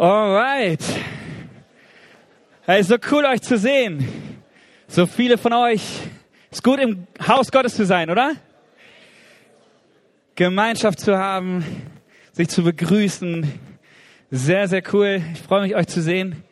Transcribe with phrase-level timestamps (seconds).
[0.00, 0.82] Alright.
[2.62, 4.08] Hey, so cool euch zu sehen.
[4.88, 5.82] So viele von euch.
[6.50, 8.32] Ist gut im Haus Gottes zu sein, oder?
[10.36, 11.62] Gemeinschaft zu haben,
[12.32, 13.52] sich zu begrüßen.
[14.30, 15.20] Sehr, sehr cool.
[15.34, 16.44] Ich freue mich, euch zu sehen.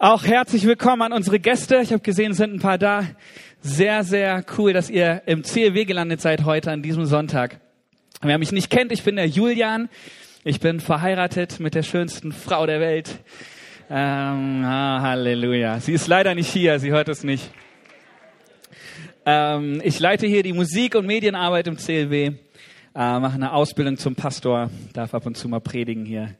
[0.00, 1.76] Auch herzlich willkommen an unsere Gäste.
[1.80, 3.04] Ich habe gesehen, es sind ein paar da.
[3.60, 7.60] Sehr, sehr cool, dass ihr im CLW gelandet seid heute an diesem Sonntag.
[8.20, 9.88] Wer mich nicht kennt, ich bin der Julian.
[10.42, 13.18] Ich bin verheiratet mit der schönsten Frau der Welt.
[13.90, 15.80] Ähm, ah, Halleluja.
[15.80, 17.50] Sie ist leider nicht hier, sie hört es nicht.
[19.26, 22.32] Ähm, ich leite hier die Musik- und Medienarbeit im CLW, äh,
[22.94, 26.34] mache eine Ausbildung zum Pastor, darf ab und zu mal predigen hier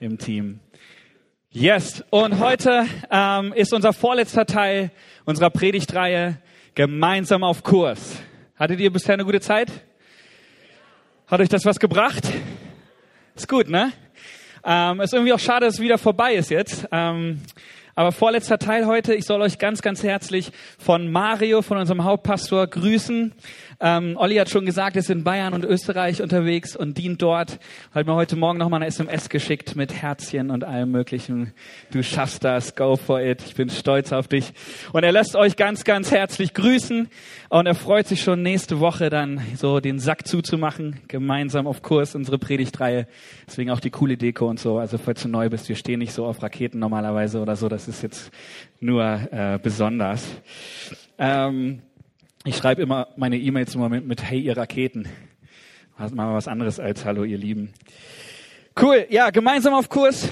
[0.00, 0.58] im Team.
[1.50, 4.90] Yes, und heute ähm, ist unser vorletzter Teil
[5.26, 6.38] unserer Predigtreihe
[6.74, 8.16] gemeinsam auf Kurs.
[8.56, 9.70] Hattet ihr bisher eine gute Zeit?
[11.28, 12.24] Hat euch das was gebracht?
[13.36, 13.92] Ist gut, ne?
[14.64, 16.86] Ähm, ist irgendwie auch schade, dass es wieder vorbei ist jetzt.
[16.92, 17.42] Ähm,
[17.96, 19.12] aber vorletzter Teil heute.
[19.12, 23.32] Ich soll euch ganz, ganz herzlich von Mario, von unserem Hauptpastor, grüßen.
[23.84, 27.58] Ähm, Olli hat schon gesagt, er ist in Bayern und Österreich unterwegs und dient dort.
[27.92, 31.52] Hat mir heute Morgen nochmal eine SMS geschickt mit Herzchen und allem möglichen.
[31.90, 33.42] Du schaffst das, go for it.
[33.44, 34.54] Ich bin stolz auf dich.
[34.94, 37.10] Und er lässt euch ganz, ganz herzlich grüßen.
[37.50, 41.00] Und er freut sich schon nächste Woche dann so den Sack zuzumachen.
[41.06, 43.06] Gemeinsam auf Kurs, unsere Predigtreihe.
[43.46, 44.78] Deswegen auch die coole Deko und so.
[44.78, 47.68] Also falls du neu bist, wir stehen nicht so auf Raketen normalerweise oder so.
[47.68, 48.30] Das ist jetzt
[48.80, 50.26] nur äh, besonders.
[51.18, 51.82] Ähm,
[52.44, 55.08] ich schreibe immer meine E-Mails immer mit, mit Hey, ihr Raketen.
[55.96, 57.72] Das ist mal was anderes als Hallo, ihr Lieben.
[58.80, 60.28] Cool, ja, gemeinsam auf Kurs.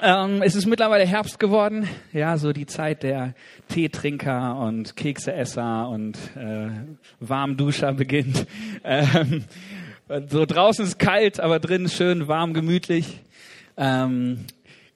[0.00, 1.88] Ähm, es ist mittlerweile Herbst geworden.
[2.12, 3.34] Ja, so die Zeit der
[3.68, 6.70] Teetrinker und Kekseesser und äh,
[7.20, 8.46] Warmduscher beginnt.
[8.84, 9.44] Ähm,
[10.28, 13.20] so draußen ist kalt, aber drinnen schön warm, gemütlich.
[13.76, 14.46] Ähm,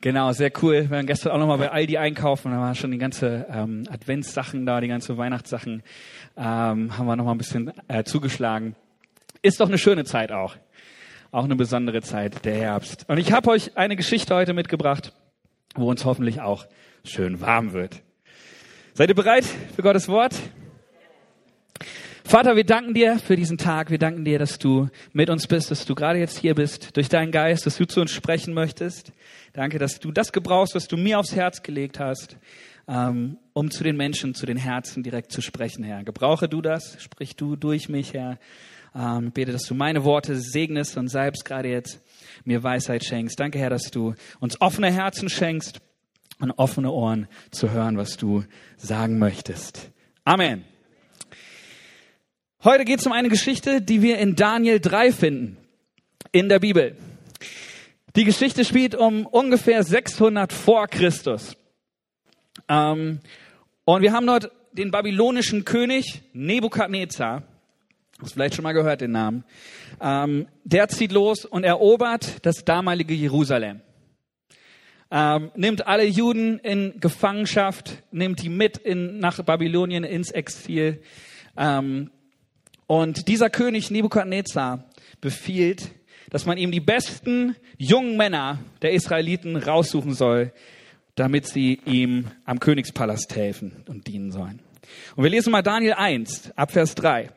[0.02, 0.84] Genau, sehr cool.
[0.88, 4.64] Wir waren gestern auch nochmal bei Aldi einkaufen, da waren schon die ganze ähm, Adventssachen
[4.64, 5.82] da, die ganze Weihnachtssachen,
[6.38, 8.76] ähm, haben wir nochmal ein bisschen äh, zugeschlagen.
[9.42, 10.56] Ist doch eine schöne Zeit auch.
[11.32, 13.04] Auch eine besondere Zeit, der Herbst.
[13.08, 15.12] Und ich habe euch eine Geschichte heute mitgebracht,
[15.74, 16.66] wo uns hoffentlich auch
[17.04, 18.02] schön warm wird.
[18.94, 20.34] Seid ihr bereit für Gottes Wort?
[22.30, 23.90] Vater, wir danken dir für diesen Tag.
[23.90, 27.08] Wir danken dir, dass du mit uns bist, dass du gerade jetzt hier bist, durch
[27.08, 29.10] deinen Geist, dass du zu uns sprechen möchtest.
[29.52, 32.36] Danke, dass du das gebrauchst, was du mir aufs Herz gelegt hast,
[32.86, 36.04] ähm, um zu den Menschen, zu den Herzen direkt zu sprechen, Herr.
[36.04, 38.38] Gebrauche du das, sprich du durch mich, Herr.
[38.94, 42.00] Ähm, bete, dass du meine Worte segnest und selbst gerade jetzt
[42.44, 43.40] mir Weisheit schenkst.
[43.40, 45.80] Danke, Herr, dass du uns offene Herzen schenkst
[46.38, 48.44] und offene Ohren zu hören, was du
[48.76, 49.90] sagen möchtest.
[50.24, 50.64] Amen.
[52.62, 55.56] Heute geht es um eine Geschichte, die wir in Daniel 3 finden,
[56.30, 56.94] in der Bibel.
[58.16, 61.56] Die Geschichte spielt um ungefähr 600 vor Christus.
[62.68, 63.20] Ähm,
[63.86, 67.44] und wir haben dort den babylonischen König Nebukadnezar,
[68.20, 69.44] hast vielleicht schon mal gehört den Namen,
[69.98, 73.80] ähm, der zieht los und erobert das damalige Jerusalem.
[75.10, 81.02] Ähm, nimmt alle Juden in Gefangenschaft, nimmt die mit in, nach Babylonien ins Exil.
[81.56, 82.10] Ähm,
[82.90, 84.82] und dieser König Nebukadnezar
[85.20, 85.92] befiehlt,
[86.28, 90.52] dass man ihm die besten jungen Männer der Israeliten raussuchen soll,
[91.14, 94.60] damit sie ihm am Königspalast helfen und dienen sollen.
[95.14, 97.30] Und wir lesen mal Daniel 1, Abvers 3.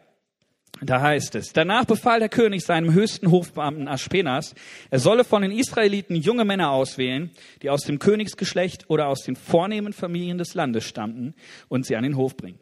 [0.81, 4.55] Da heißt es, danach befahl der König seinem höchsten Hofbeamten Aspenas,
[4.89, 7.29] er solle von den Israeliten junge Männer auswählen,
[7.61, 11.35] die aus dem Königsgeschlecht oder aus den vornehmen Familien des Landes stammten
[11.67, 12.57] und sie an den Hof bringen.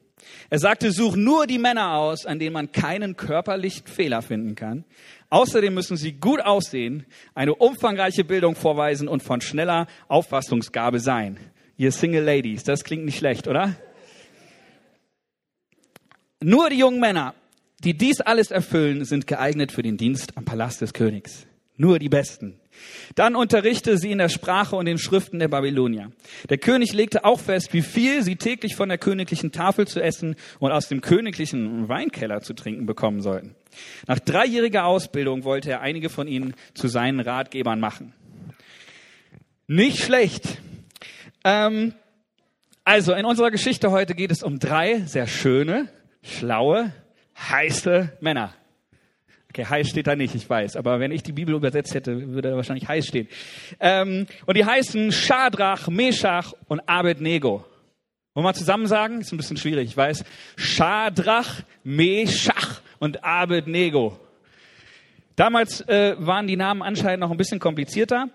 [0.49, 4.85] Er sagte, such nur die Männer aus, an denen man keinen körperlichen Fehler finden kann.
[5.29, 11.39] Außerdem müssen sie gut aussehen, eine umfangreiche Bildung vorweisen und von schneller Auffassungsgabe sein.
[11.77, 13.75] Ihr Single Ladies, das klingt nicht schlecht, oder?
[16.41, 17.33] Nur die jungen Männer,
[17.83, 21.47] die dies alles erfüllen, sind geeignet für den Dienst am Palast des Königs.
[21.77, 22.60] Nur die Besten.
[23.15, 26.11] Dann unterrichte sie in der Sprache und den Schriften der Babylonier.
[26.49, 30.35] Der König legte auch fest, wie viel sie täglich von der königlichen Tafel zu essen
[30.59, 33.55] und aus dem königlichen Weinkeller zu trinken bekommen sollten.
[34.07, 38.13] Nach dreijähriger Ausbildung wollte er einige von ihnen zu seinen Ratgebern machen.
[39.67, 40.57] Nicht schlecht.
[41.43, 41.93] Ähm,
[42.83, 45.87] also in unserer Geschichte heute geht es um drei sehr schöne,
[46.23, 46.91] schlaue,
[47.37, 48.53] heiße Männer.
[49.51, 50.77] Okay, heiß steht da nicht, ich weiß.
[50.77, 53.27] Aber wenn ich die Bibel übersetzt hätte, würde da wahrscheinlich heiß stehen.
[53.81, 57.65] Ähm, und die heißen Schadrach, Meshach und Abednego.
[58.33, 59.19] Wollen wir mal zusammen sagen?
[59.19, 60.23] Ist ein bisschen schwierig, ich weiß.
[60.55, 64.17] Schadrach, Meshach und Abednego.
[65.35, 68.29] Damals äh, waren die Namen anscheinend noch ein bisschen komplizierter.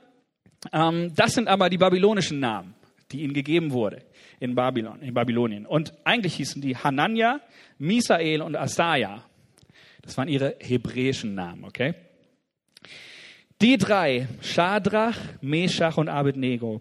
[0.71, 2.75] Ähm, das sind aber die babylonischen Namen,
[3.11, 4.03] die ihnen gegeben wurde
[4.39, 5.65] in Babylon, in Babylonien.
[5.65, 7.41] Und eigentlich hießen die Hanania,
[7.79, 9.23] Misael und Asaja.
[10.07, 11.95] Das waren ihre hebräischen Namen, okay?
[13.61, 16.81] Die drei, Shadrach, Meshach und Abednego,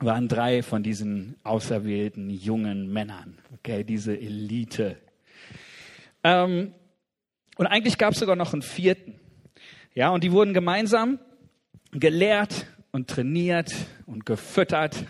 [0.00, 4.96] waren drei von diesen auserwählten jungen Männern, okay, diese Elite.
[6.24, 6.72] Ähm,
[7.56, 9.18] und eigentlich gab es sogar noch einen vierten.
[9.94, 11.18] Ja, und die wurden gemeinsam
[11.90, 13.74] gelehrt und trainiert
[14.06, 15.04] und gefüttert,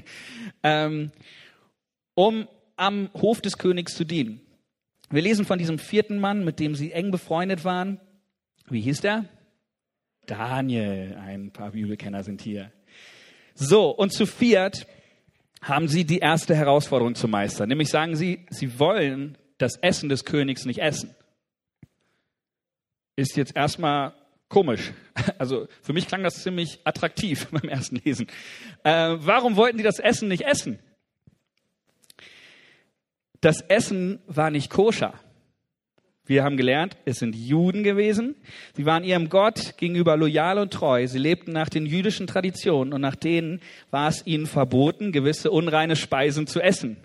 [0.62, 1.12] ähm,
[2.14, 4.43] um am Hof des Königs zu dienen.
[5.10, 8.00] Wir lesen von diesem vierten Mann, mit dem sie eng befreundet waren.
[8.68, 9.26] Wie hieß der?
[10.26, 11.16] Daniel.
[11.20, 12.72] Ein paar Bibelkenner sind hier.
[13.54, 14.86] So, und zu viert
[15.60, 17.68] haben sie die erste Herausforderung zu meistern.
[17.68, 21.14] Nämlich sagen sie, sie wollen das Essen des Königs nicht essen.
[23.16, 24.14] Ist jetzt erstmal
[24.48, 24.92] komisch.
[25.38, 28.26] Also für mich klang das ziemlich attraktiv beim ersten Lesen.
[28.82, 30.80] Äh, warum wollten die das Essen nicht essen?
[33.44, 35.12] Das Essen war nicht koscher.
[36.24, 38.36] Wir haben gelernt, es sind Juden gewesen.
[38.74, 41.06] Sie waren ihrem Gott gegenüber loyal und treu.
[41.06, 43.60] Sie lebten nach den jüdischen Traditionen und nach denen
[43.90, 46.96] war es ihnen verboten, gewisse unreine Speisen zu essen.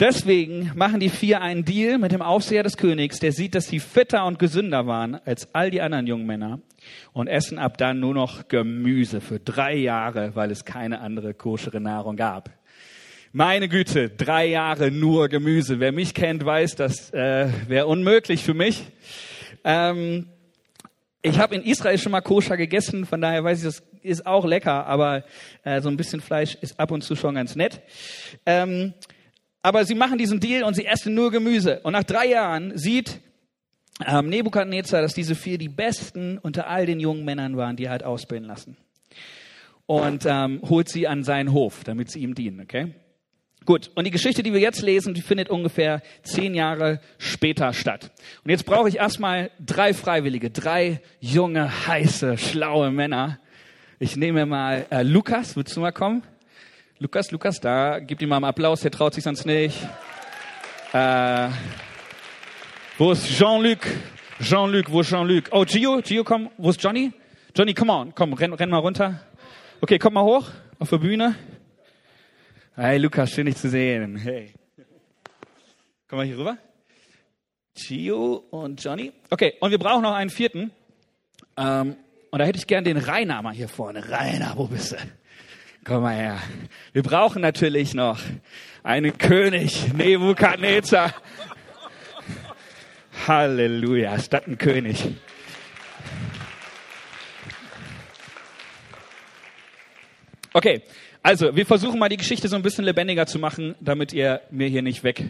[0.00, 3.78] Deswegen machen die vier einen Deal mit dem Aufseher des Königs, der sieht, dass sie
[3.78, 6.62] fitter und gesünder waren als all die anderen jungen Männer
[7.12, 11.78] und essen ab dann nur noch Gemüse für drei Jahre, weil es keine andere koschere
[11.78, 12.61] Nahrung gab.
[13.34, 15.80] Meine Güte, drei Jahre nur Gemüse.
[15.80, 18.84] Wer mich kennt, weiß, das äh, wäre unmöglich für mich.
[19.64, 20.26] Ähm,
[21.22, 24.44] ich habe in Israel schon mal koscher gegessen, von daher weiß ich, das ist auch
[24.44, 25.24] lecker, aber
[25.64, 27.80] äh, so ein bisschen Fleisch ist ab und zu schon ganz nett.
[28.44, 28.92] Ähm,
[29.62, 31.80] aber sie machen diesen Deal und sie essen nur Gemüse.
[31.84, 33.18] Und nach drei Jahren sieht
[34.06, 37.92] ähm, Nebukadnezar, dass diese vier die besten unter all den jungen Männern waren, die er
[37.92, 38.76] hat ausbilden lassen.
[39.86, 42.92] Und ähm, holt sie an seinen Hof, damit sie ihm dienen, okay?
[43.64, 48.10] Gut, und die Geschichte, die wir jetzt lesen, die findet ungefähr zehn Jahre später statt.
[48.44, 53.38] Und jetzt brauche ich erstmal drei Freiwillige, drei junge, heiße, schlaue Männer.
[54.00, 56.24] Ich nehme mal äh, Lukas, willst du mal kommen?
[56.98, 59.76] Lukas, Lukas, da, gib ihm mal einen Applaus, der traut sich sonst nicht.
[60.92, 61.48] Äh,
[62.98, 63.78] wo ist Jean-Luc?
[64.40, 65.44] Jean-Luc, wo ist Jean-Luc?
[65.52, 67.12] Oh, Gio, Gio, komm, wo ist Johnny?
[67.56, 69.20] Johnny, come on, komm, renn, renn mal runter.
[69.80, 70.48] Okay, komm mal hoch
[70.80, 71.36] auf der Bühne.
[72.74, 74.16] Hey Lukas, schön dich zu sehen.
[74.16, 74.54] Hey.
[76.08, 76.56] Komm mal hier rüber.
[77.74, 79.12] Gio und Johnny.
[79.28, 80.70] Okay, und wir brauchen noch einen vierten.
[81.58, 81.96] Ähm,
[82.30, 84.08] und da hätte ich gern den Rainer mal hier vorne.
[84.08, 84.96] Rainer, wo bist du?
[85.84, 86.38] Komm mal her.
[86.94, 88.18] Wir brauchen natürlich noch
[88.82, 91.12] einen König, Nebukadnezar.
[93.28, 95.10] Halleluja, statt ein König.
[100.54, 100.82] Okay,
[101.22, 104.66] also, wir versuchen mal die Geschichte so ein bisschen lebendiger zu machen, damit ihr mir
[104.66, 105.24] hier nicht weg,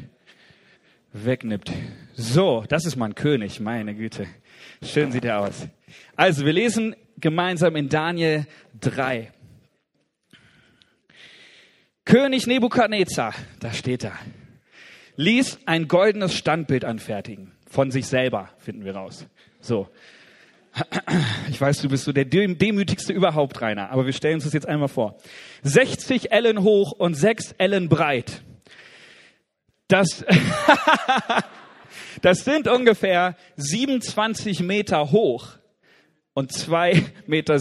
[1.13, 1.71] wegnippt.
[2.15, 4.27] So, das ist mein König, meine Güte.
[4.83, 5.67] Schön sieht er aus.
[6.17, 8.47] Also, wir lesen gemeinsam in Daniel
[8.81, 9.33] 3.
[12.05, 14.19] König Nebukadnezar, da steht er,
[15.17, 17.53] ließ ein goldenes Standbild anfertigen.
[17.69, 19.27] Von sich selber, finden wir raus.
[19.61, 19.89] So.
[21.51, 24.69] Ich weiß, du bist so der demütigste überhaupt, Rainer, aber wir stellen uns das jetzt
[24.69, 25.19] einmal vor.
[25.63, 28.43] 60 Ellen hoch und 6 Ellen breit.
[29.89, 30.25] Das,
[32.23, 35.59] das sind ungefähr 27 Meter hoch
[36.33, 37.59] und 2,70 Meter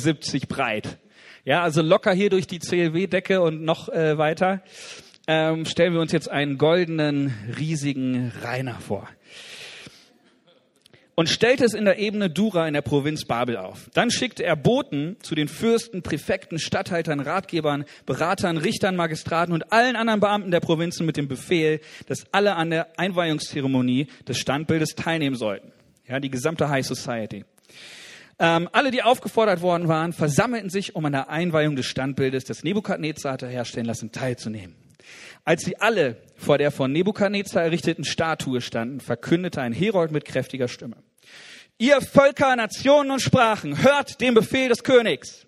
[0.47, 0.97] breit.
[1.43, 4.63] Ja, also locker hier durch die CLW-Decke und noch äh, weiter.
[5.27, 9.09] Ähm, stellen wir uns jetzt einen goldenen, riesigen Rainer vor
[11.15, 13.89] und stellte es in der Ebene Dura in der Provinz Babel auf.
[13.93, 19.95] Dann schickte er Boten zu den Fürsten, Präfekten, Statthaltern, Ratgebern, Beratern, Richtern, Magistraten und allen
[19.95, 25.35] anderen Beamten der Provinzen mit dem Befehl, dass alle an der Einweihungszeremonie des Standbildes teilnehmen
[25.35, 25.71] sollten.
[26.07, 27.45] Ja, die gesamte High Society.
[28.39, 32.63] Ähm, alle, die aufgefordert worden waren, versammelten sich, um an der Einweihung des Standbildes, das
[32.63, 34.80] Nebukadnezar hatte herstellen lassen, teilzunehmen.
[35.43, 40.67] Als sie alle vor der von Nebukadnezar errichteten Statue standen, verkündete ein Herold mit kräftiger
[40.67, 40.97] Stimme.
[41.77, 45.47] Ihr Völker, Nationen und Sprachen, hört den Befehl des Königs.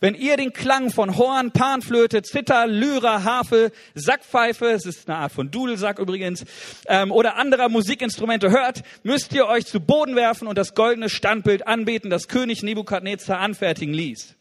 [0.00, 5.32] Wenn ihr den Klang von Horn, Panflöte, Zither, Lyra, Harfe, Sackpfeife, es ist eine Art
[5.32, 6.44] von Dudelsack übrigens,
[6.86, 11.66] ähm, oder anderer Musikinstrumente hört, müsst ihr euch zu Boden werfen und das goldene Standbild
[11.66, 14.36] anbeten, das König Nebukadnezar anfertigen ließ.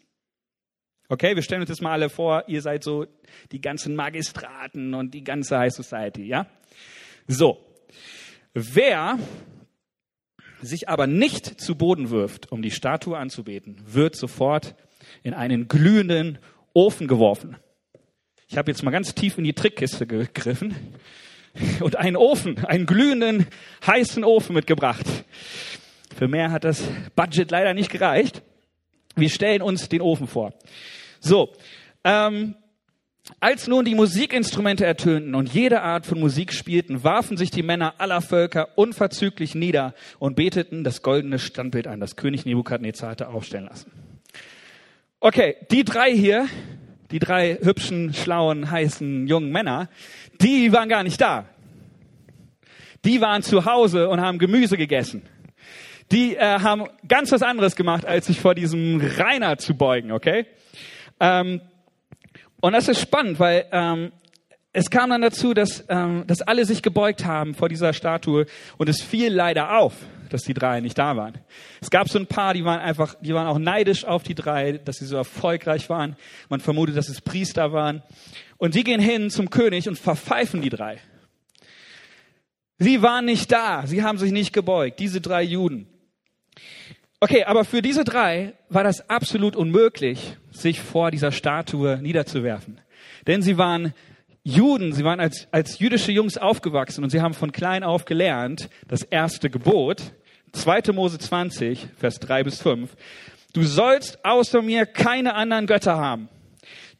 [1.09, 3.05] Okay, wir stellen uns jetzt mal alle vor, ihr seid so
[3.51, 6.47] die ganzen Magistraten und die ganze High Society, ja?
[7.27, 7.57] So.
[8.53, 9.19] Wer
[10.61, 14.75] sich aber nicht zu Boden wirft, um die Statue anzubeten, wird sofort
[15.23, 16.39] in einen glühenden
[16.73, 17.57] Ofen geworfen.
[18.47, 20.75] Ich habe jetzt mal ganz tief in die Trickkiste gegriffen
[21.81, 23.47] und einen Ofen, einen glühenden,
[23.85, 25.05] heißen Ofen mitgebracht.
[26.15, 26.83] Für mehr hat das
[27.15, 28.41] Budget leider nicht gereicht.
[29.15, 30.53] Wir stellen uns den Ofen vor.
[31.19, 31.53] So,
[32.03, 32.55] ähm,
[33.39, 37.93] als nun die Musikinstrumente ertönten und jede Art von Musik spielten, warfen sich die Männer
[37.99, 43.65] aller Völker unverzüglich nieder und beteten das goldene Standbild an, das König Nebukadnezar hatte aufstellen
[43.65, 43.91] lassen.
[45.21, 46.47] Okay, die drei hier,
[47.11, 49.87] die drei hübschen, schlauen, heißen, jungen Männer,
[50.41, 51.45] die waren gar nicht da.
[53.05, 55.21] Die waren zu Hause und haben Gemüse gegessen.
[56.13, 60.45] Die äh, haben ganz was anderes gemacht, als sich vor diesem Rainer zu beugen, okay?
[61.19, 61.59] Ähm,
[62.61, 64.11] und das ist spannend, weil ähm,
[64.73, 68.45] es kam dann dazu, dass, ähm, dass alle sich gebeugt haben vor dieser Statue
[68.77, 69.95] und es fiel leider auf,
[70.29, 71.39] dass die drei nicht da waren.
[71.81, 74.73] Es gab so ein paar, die waren einfach, die waren auch neidisch auf die drei,
[74.73, 76.15] dass sie so erfolgreich waren.
[76.47, 78.03] Man vermutet, dass es Priester waren.
[78.57, 80.99] Und die gehen hin zum König und verpfeifen die drei.
[82.77, 85.87] Sie waren nicht da, sie haben sich nicht gebeugt, diese drei Juden.
[87.19, 92.81] Okay, aber für diese drei war das absolut unmöglich, sich vor dieser Statue niederzuwerfen.
[93.27, 93.93] Denn sie waren
[94.43, 98.69] Juden, sie waren als, als jüdische Jungs aufgewachsen und sie haben von klein auf gelernt,
[98.89, 100.13] das erste Gebot,
[100.51, 100.91] 2.
[100.91, 102.93] Mose 20, Vers 3 bis 5,
[103.53, 106.27] du sollst außer mir keine anderen Götter haben.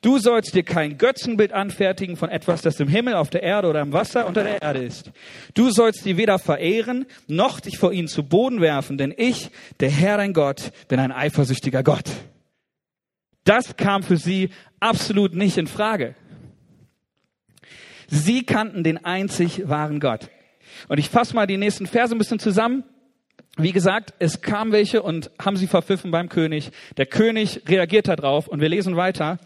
[0.03, 3.79] Du sollst dir kein Götzenbild anfertigen von etwas, das im Himmel, auf der Erde oder
[3.79, 5.11] im Wasser unter der Erde ist.
[5.53, 9.89] Du sollst die weder verehren, noch dich vor ihnen zu Boden werfen, denn ich, der
[9.89, 12.11] Herr dein Gott, bin ein eifersüchtiger Gott.
[13.45, 14.49] Das kam für sie
[14.81, 16.15] absolut nicht in Frage.
[18.07, 20.29] Sie kannten den einzig wahren Gott.
[20.89, 22.83] Und ich fasse mal die nächsten Verse ein bisschen zusammen.
[23.55, 26.71] Wie gesagt, es kam welche und haben sie verpfiffen beim König.
[26.97, 29.39] Der König reagiert darauf und wir lesen weiter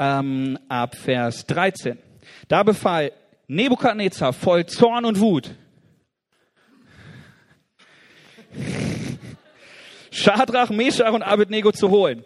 [0.00, 1.98] ähm, ab Vers 13.
[2.48, 3.12] Da befahl
[3.46, 5.54] Nebukadnezar voll Zorn und Wut.
[10.10, 12.24] Schadrach, Meshach und Abednego zu holen.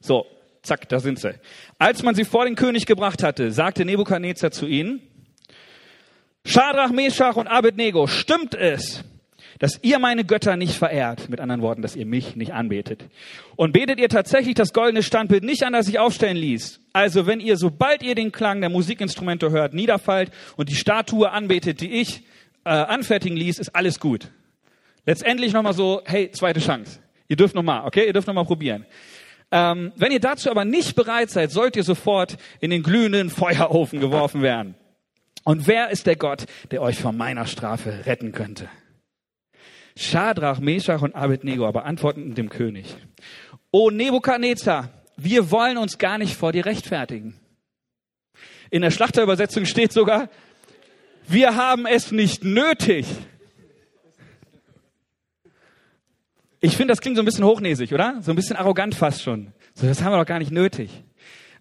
[0.00, 0.26] So,
[0.62, 1.34] zack, da sind sie.
[1.78, 5.00] Als man sie vor den König gebracht hatte, sagte Nebukadnezar zu ihnen,
[6.44, 9.02] Schadrach, Meshach und Abednego, stimmt es,
[9.62, 13.04] dass ihr meine Götter nicht verehrt, mit anderen Worten, dass ihr mich nicht anbetet.
[13.54, 16.80] Und betet ihr tatsächlich das goldene Standbild nicht an, das ich aufstellen ließ.
[16.92, 21.80] Also wenn ihr, sobald ihr den Klang der Musikinstrumente hört, niederfallt und die Statue anbetet,
[21.80, 22.24] die ich
[22.64, 24.32] äh, anfertigen ließ, ist alles gut.
[25.06, 26.98] Letztendlich nochmal so, hey, zweite Chance.
[27.28, 28.04] Ihr dürft nochmal, okay?
[28.08, 28.84] Ihr dürft nochmal probieren.
[29.52, 34.00] Ähm, wenn ihr dazu aber nicht bereit seid, sollt ihr sofort in den glühenden Feuerofen
[34.00, 34.74] geworfen werden.
[35.44, 38.68] Und wer ist der Gott, der euch von meiner Strafe retten könnte?
[39.96, 42.96] Schadrach, Meshach und Abednego aber antworteten dem König,
[43.70, 47.34] O Nebukadnezar, wir wollen uns gar nicht vor dir rechtfertigen.
[48.70, 50.28] In der Schlachterübersetzung steht sogar,
[51.28, 53.06] wir haben es nicht nötig.
[56.60, 58.18] Ich finde, das klingt so ein bisschen hochnäsig, oder?
[58.22, 59.52] So ein bisschen arrogant fast schon.
[59.74, 60.90] So, das haben wir doch gar nicht nötig.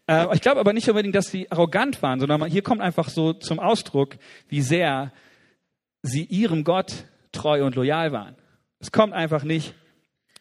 [0.08, 3.34] Äh, ich glaube aber nicht unbedingt, dass sie arrogant waren, sondern hier kommt einfach so
[3.34, 5.12] zum Ausdruck, wie sehr
[6.04, 8.36] sie ihrem Gott treu und loyal waren.
[8.80, 9.76] Es kommt einfach nicht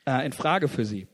[0.06, 1.08] äh, in Frage für sie.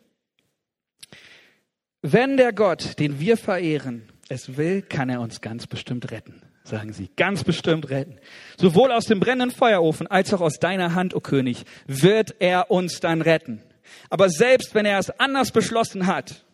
[2.03, 6.93] Wenn der Gott, den wir verehren, es will, kann er uns ganz bestimmt retten, sagen
[6.93, 8.21] sie, ganz bestimmt retten.
[8.57, 12.71] Sowohl aus dem brennenden Feuerofen als auch aus deiner Hand, o oh König, wird er
[12.71, 13.63] uns dann retten.
[14.11, 16.45] Aber selbst wenn er es anders beschlossen hat,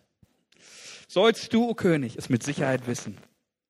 [1.09, 3.19] sollst du, o oh König, es mit Sicherheit wissen.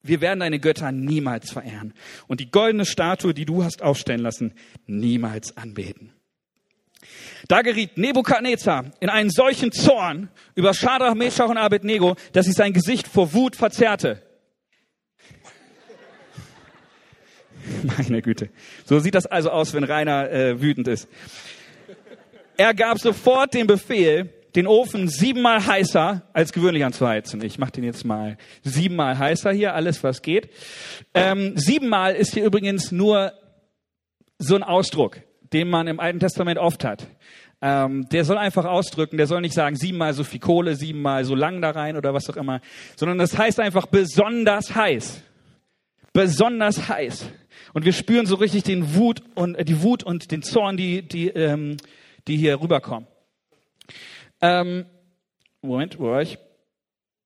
[0.03, 1.95] Wir werden deine Götter niemals verehren
[2.27, 4.55] und die goldene Statue, die du hast aufstellen lassen,
[4.87, 6.13] niemals anbeten.
[7.49, 12.73] Da geriet Nebukadnezar in einen solchen Zorn über Schadrach, Meshach und Abednego, dass sich sein
[12.73, 14.23] Gesicht vor Wut verzerrte.
[17.83, 18.51] Meine Güte.
[18.85, 21.09] So sieht das also aus, wenn Rainer äh, wütend ist.
[22.57, 27.43] Er gab sofort den Befehl, den Ofen siebenmal heißer als gewöhnlich anzuheizen.
[27.43, 30.51] Ich mache den jetzt mal siebenmal heißer hier, alles was geht.
[31.15, 33.33] Ähm, siebenmal ist hier übrigens nur
[34.39, 35.21] so ein Ausdruck,
[35.53, 37.07] den man im Alten Testament oft hat.
[37.65, 41.37] Ähm, der soll einfach ausdrücken, der soll nicht sagen siebenmal so viel Kohle, siebenmal so
[41.37, 42.61] lang da rein oder was auch immer,
[42.97, 45.23] sondern das heißt einfach besonders heiß.
[46.13, 47.31] Besonders heiß.
[47.73, 51.03] Und wir spüren so richtig den Wut und äh, die Wut und den Zorn, die
[51.03, 51.77] die ähm,
[52.29, 53.07] die hier rüberkommen.
[54.43, 54.87] Ähm,
[55.63, 56.39] Moment, wo war ich?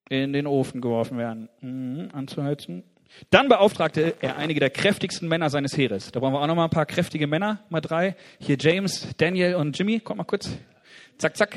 [0.08, 1.48] In den Ofen geworfen werden.
[1.60, 2.84] Mhm, anzuheizen.
[3.30, 6.12] Dann beauftragte er einige der kräftigsten Männer seines Heeres.
[6.12, 8.14] Da brauchen wir auch noch mal ein paar kräftige Männer, mal drei.
[8.38, 10.00] Hier James, Daniel und Jimmy.
[10.00, 10.50] Kommt mal kurz.
[11.16, 11.56] Zack, zack.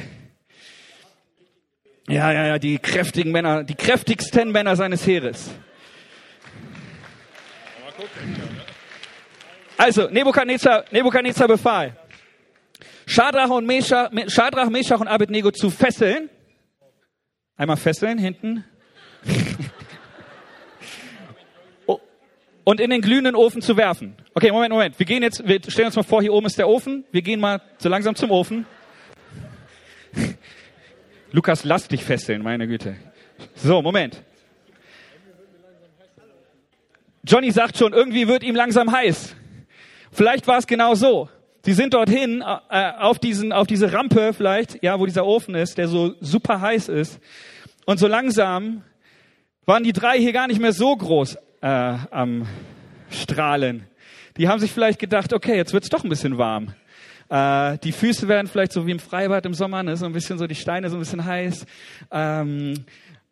[2.08, 5.52] Ja, ja, ja, die kräftigen Männer, die kräftigsten Männer seines Heeres.
[9.78, 11.96] Also, Nebukadnezar, Nebukadnezar befahl,
[13.10, 16.30] Schadrach, und Meshach, Schadrach, Meshach und Abednego zu fesseln.
[17.58, 18.64] Einmal fesseln, hinten.
[22.64, 24.16] und in den glühenden Ofen zu werfen.
[24.36, 25.00] Okay, Moment, Moment.
[25.00, 27.04] Wir gehen jetzt, wir stellen uns mal vor, hier oben ist der Ofen.
[27.12, 28.68] Wir gehen mal so langsam zum Ofen.
[31.32, 32.96] Lukas, lass dich fesseln, meine Güte.
[33.56, 34.22] So, Moment.
[37.24, 39.36] Johnny sagt schon, irgendwie wird ihm langsam heiß.
[40.12, 41.28] Vielleicht war es genau so.
[41.62, 45.78] Sie sind dorthin äh, auf diesen, auf diese Rampe vielleicht, ja, wo dieser Ofen ist,
[45.78, 47.20] der so super heiß ist.
[47.86, 48.84] Und so langsam
[49.66, 52.48] waren die drei hier gar nicht mehr so groß äh, am
[53.10, 53.88] Strahlen.
[54.38, 56.74] Die haben sich vielleicht gedacht, okay, jetzt wird's doch ein bisschen warm.
[57.30, 60.38] Äh, die Füße werden vielleicht so wie im Freibad im Sommer, ne, so ein bisschen
[60.38, 61.66] so die Steine so ein bisschen heiß.
[62.12, 62.86] Ähm,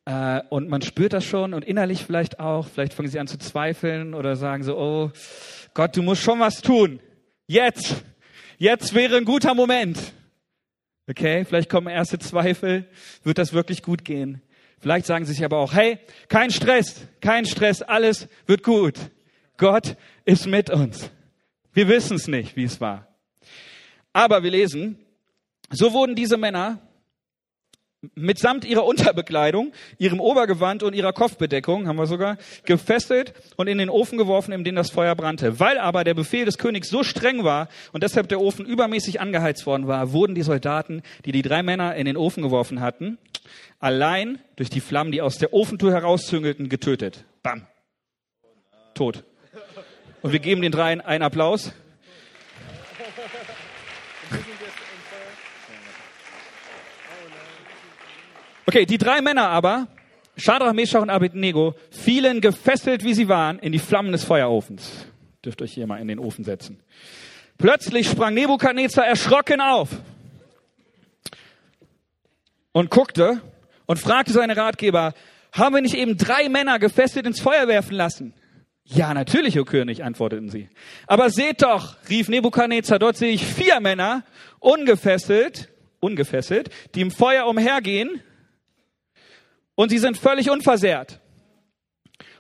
[0.06, 2.68] äh, und man spürt das schon und innerlich vielleicht auch.
[2.68, 5.12] Vielleicht fangen sie an zu zweifeln oder sagen so, oh
[5.74, 7.00] Gott, du musst schon was tun.
[7.48, 8.04] Jetzt.
[8.58, 10.14] Jetzt wäre ein guter Moment.
[11.08, 12.86] Okay, vielleicht kommen erste Zweifel.
[13.24, 14.42] Wird das wirklich gut gehen?
[14.80, 18.96] Vielleicht sagen sie sich aber auch, hey, kein Stress, kein Stress, alles wird gut.
[19.58, 19.96] Gott
[20.26, 21.10] ist mit uns.
[21.74, 23.08] Wir wissen es nicht, wie es war.
[24.12, 24.98] Aber wir lesen,
[25.70, 26.80] so wurden diese Männer
[28.16, 33.90] mitsamt ihrer Unterbekleidung, ihrem Obergewand und ihrer Kopfbedeckung, haben wir sogar, gefesselt und in den
[33.90, 35.60] Ofen geworfen, in den das Feuer brannte.
[35.60, 39.66] Weil aber der Befehl des Königs so streng war und deshalb der Ofen übermäßig angeheizt
[39.66, 43.18] worden war, wurden die Soldaten, die die drei Männer in den Ofen geworfen hatten,
[43.80, 47.26] allein durch die Flammen, die aus der Ofentour herauszüngelten, getötet.
[47.44, 47.68] Bam.
[48.94, 49.24] Tot.
[50.22, 51.74] Und wir geben den dreien einen Applaus.
[58.70, 59.88] Okay, die drei Männer aber,
[60.36, 65.08] Shadrach, Meshach und Abednego, fielen gefesselt, wie sie waren, in die Flammen des Feuerofens.
[65.46, 66.78] Dürft euch hier mal in den Ofen setzen.
[67.58, 69.91] Plötzlich sprang Nebukadnezar erschrocken auf
[72.74, 73.41] und guckte
[73.86, 75.13] und fragte seine Ratgeber,
[75.54, 78.34] haben wir nicht eben drei Männer gefesselt ins Feuer werfen lassen?
[78.84, 80.68] Ja, natürlich, o König, antworteten sie.
[81.08, 84.24] Aber seht doch, rief Nebukadnezar, dort sehe ich vier Männer,
[84.60, 85.70] ungefesselt,
[86.02, 88.22] ungefesselt, die im Feuer umhergehen
[89.78, 91.22] und sie sind völlig unversehrt.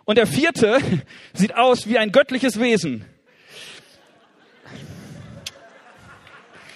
[0.03, 0.79] Und der vierte
[1.33, 3.05] sieht aus wie ein göttliches Wesen.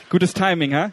[0.09, 0.91] Gutes Timing, ha?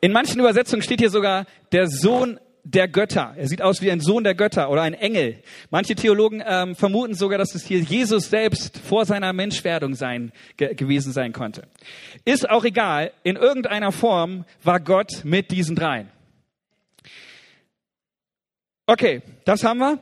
[0.00, 3.34] In manchen Übersetzungen steht hier sogar der Sohn der Götter.
[3.36, 5.42] Er sieht aus wie ein Sohn der Götter oder ein Engel.
[5.70, 10.74] Manche Theologen ähm, vermuten sogar, dass es hier Jesus selbst vor seiner Menschwerdung sein, ge
[10.74, 11.62] gewesen sein konnte.
[12.24, 13.12] Ist auch egal.
[13.22, 16.08] In irgendeiner Form war Gott mit diesen dreien.
[18.90, 19.98] Okay, das haben wir.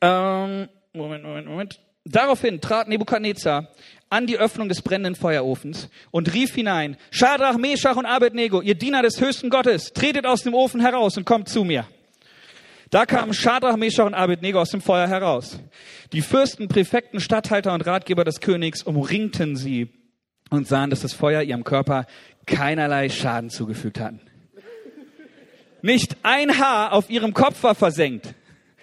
[0.00, 1.80] Ähm, Moment, Moment, Moment.
[2.04, 3.68] Daraufhin trat Nebukadnezar
[4.10, 9.02] an die Öffnung des brennenden Feuerofens und rief hinein, Schadrach, Meshach und Abednego, ihr Diener
[9.02, 11.86] des höchsten Gottes, tretet aus dem Ofen heraus und kommt zu mir.
[12.90, 15.60] Da kamen Schadrach, Meshach und Abednego aus dem Feuer heraus.
[16.12, 19.90] Die Fürsten, Präfekten, Statthalter und Ratgeber des Königs umringten sie
[20.50, 22.06] und sahen, dass das Feuer ihrem Körper
[22.46, 24.20] keinerlei Schaden zugefügt hatten.
[25.86, 28.34] Nicht ein Haar auf ihrem Kopf war versenkt.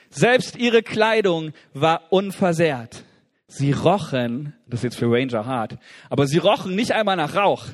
[0.09, 3.03] Selbst ihre Kleidung war unversehrt.
[3.47, 5.77] Sie rochen, das ist jetzt für Ranger hart,
[6.09, 7.65] aber sie rochen nicht einmal nach Rauch.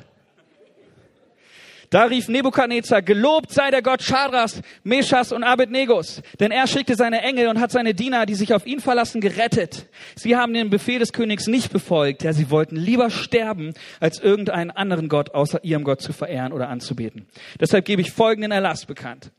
[1.90, 7.22] Da rief Nebukadnezar, gelobt sei der Gott Schadras, Meschas und Abednegos, denn er schickte seine
[7.22, 9.88] Engel und hat seine Diener, die sich auf ihn verlassen, gerettet.
[10.14, 14.70] Sie haben den Befehl des Königs nicht befolgt, ja, sie wollten lieber sterben, als irgendeinen
[14.70, 17.26] anderen Gott außer ihrem Gott zu verehren oder anzubeten.
[17.58, 19.32] Deshalb gebe ich folgenden Erlass bekannt.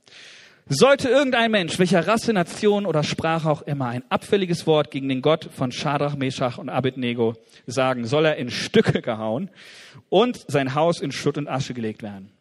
[0.68, 5.22] Sollte irgendein Mensch, welcher Rasse, Nation oder Sprache auch immer, ein abfälliges Wort gegen den
[5.22, 7.36] Gott von Schadrach, Meshach und Abednego
[7.66, 9.50] sagen, soll er in Stücke gehauen
[10.10, 12.34] und sein Haus in Schutt und Asche gelegt werden.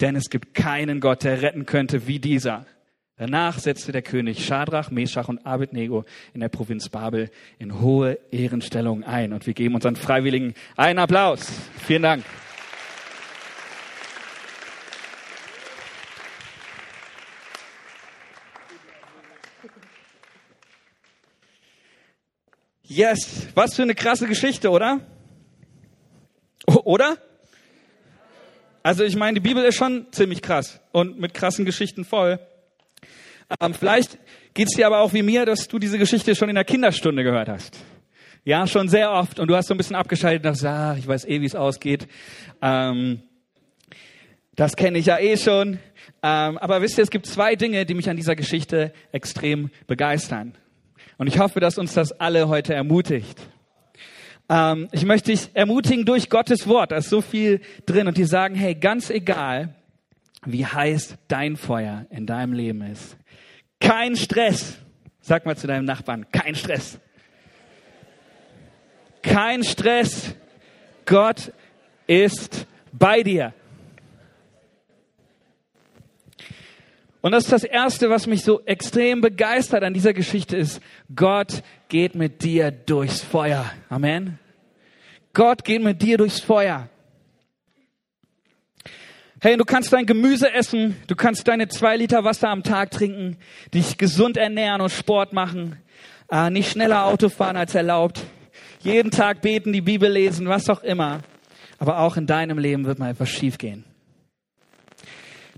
[0.00, 2.66] Denn es gibt keinen Gott, der retten könnte wie dieser.
[3.16, 6.04] Danach setzte der König Schadrach, Meshach und Abednego
[6.34, 9.32] in der Provinz Babel in hohe Ehrenstellungen ein.
[9.32, 11.50] Und wir geben unseren Freiwilligen einen Applaus.
[11.84, 12.24] Vielen Dank.
[22.84, 25.00] Yes, was für eine krasse Geschichte, oder?
[26.66, 27.18] Oder?
[28.82, 32.38] Also ich meine, die Bibel ist schon ziemlich krass und mit krassen Geschichten voll.
[33.60, 34.18] Ähm, vielleicht
[34.54, 37.48] geht's dir aber auch wie mir, dass du diese Geschichte schon in der Kinderstunde gehört
[37.48, 37.78] hast.
[38.44, 39.40] Ja, schon sehr oft.
[39.40, 41.54] Und du hast so ein bisschen abgeschaltet und dachtest, ah, ich weiß eh, wie es
[41.54, 42.08] ausgeht.
[42.62, 43.22] Ähm,
[44.54, 45.78] das kenne ich ja eh schon.
[46.22, 50.56] Ähm, aber wisst ihr, es gibt zwei Dinge, die mich an dieser Geschichte extrem begeistern.
[51.16, 53.38] Und ich hoffe, dass uns das alle heute ermutigt.
[54.48, 56.92] Ähm, ich möchte dich ermutigen durch Gottes Wort.
[56.92, 58.06] Da ist so viel drin.
[58.08, 59.74] Und die sagen, hey, ganz egal,
[60.44, 63.16] wie heiß dein Feuer in deinem Leben ist.
[63.80, 64.78] Kein Stress.
[65.20, 66.98] Sag mal zu deinem Nachbarn, kein Stress.
[69.22, 70.34] Kein Stress.
[71.04, 71.52] Gott
[72.06, 73.52] ist bei dir.
[77.20, 80.80] Und das ist das Erste, was mich so extrem begeistert an dieser Geschichte ist,
[81.14, 83.70] Gott geht mit dir durchs Feuer.
[83.88, 84.38] Amen.
[85.34, 86.88] Gott geht mit dir durchs Feuer.
[89.40, 93.36] Hey, du kannst dein Gemüse essen, du kannst deine zwei Liter Wasser am Tag trinken,
[93.72, 95.76] dich gesund ernähren und Sport machen,
[96.28, 98.20] äh, nicht schneller Auto fahren als erlaubt,
[98.80, 101.20] jeden Tag beten, die Bibel lesen, was auch immer.
[101.78, 103.84] Aber auch in deinem Leben wird mal etwas schiefgehen.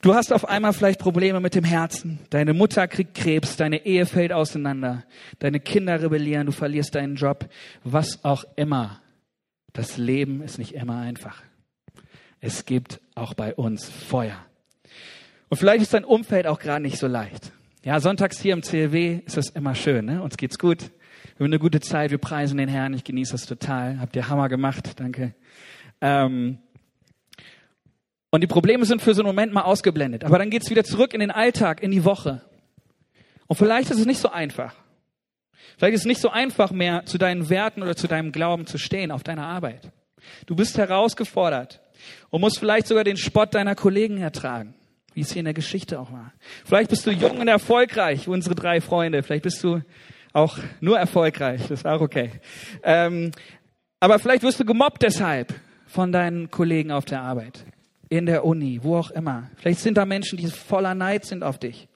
[0.02, 2.20] Du hast auf einmal vielleicht Probleme mit dem Herzen.
[2.30, 5.04] Deine Mutter kriegt Krebs, deine Ehe fällt auseinander,
[5.40, 7.50] deine Kinder rebellieren, du verlierst deinen Job,
[7.84, 9.02] was auch immer.
[9.74, 11.42] Das Leben ist nicht immer einfach.
[12.40, 14.38] Es gibt auch bei uns Feuer.
[15.50, 17.52] Und vielleicht ist dein Umfeld auch gerade nicht so leicht.
[17.84, 20.22] Ja, sonntags hier im CLW ist das immer schön, ne?
[20.22, 20.90] Uns geht's gut.
[21.36, 24.00] Wir haben eine gute Zeit, wir preisen den Herrn, ich genieße das total.
[24.00, 25.34] Habt ihr Hammer gemacht, danke.
[26.00, 26.58] Ähm,
[28.30, 30.24] und die Probleme sind für so einen Moment mal ausgeblendet.
[30.24, 32.42] Aber dann geht's wieder zurück in den Alltag, in die Woche.
[33.46, 34.74] Und vielleicht ist es nicht so einfach.
[35.76, 38.78] Vielleicht ist es nicht so einfach mehr, zu deinen Werten oder zu deinem Glauben zu
[38.78, 39.90] stehen auf deiner Arbeit.
[40.46, 41.80] Du bist herausgefordert
[42.30, 44.74] und musst vielleicht sogar den Spott deiner Kollegen ertragen,
[45.14, 46.32] wie es hier in der Geschichte auch war.
[46.64, 49.22] Vielleicht bist du jung und erfolgreich, unsere drei Freunde.
[49.22, 49.80] Vielleicht bist du
[50.32, 52.30] auch nur erfolgreich, das ist auch okay.
[52.84, 53.32] Ähm,
[53.98, 55.52] aber vielleicht wirst du gemobbt deshalb
[55.86, 57.64] von deinen Kollegen auf der Arbeit
[58.11, 59.51] in der Uni, wo auch immer.
[59.57, 61.88] Vielleicht sind da Menschen, die voller Neid sind auf dich,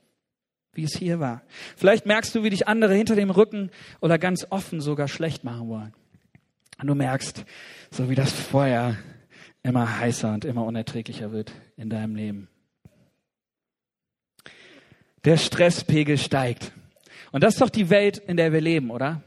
[0.72, 1.42] wie es hier war.
[1.77, 5.68] Vielleicht merkst du, wie dich andere hinter dem Rücken oder ganz offen sogar schlecht machen
[5.68, 5.92] wollen.
[6.81, 7.44] Und du merkst,
[7.90, 8.96] so wie das Feuer
[9.64, 12.48] immer heißer und immer unerträglicher wird in deinem Leben.
[15.24, 16.70] Der Stresspegel steigt.
[17.33, 19.22] Und das ist doch die Welt, in der wir leben, oder?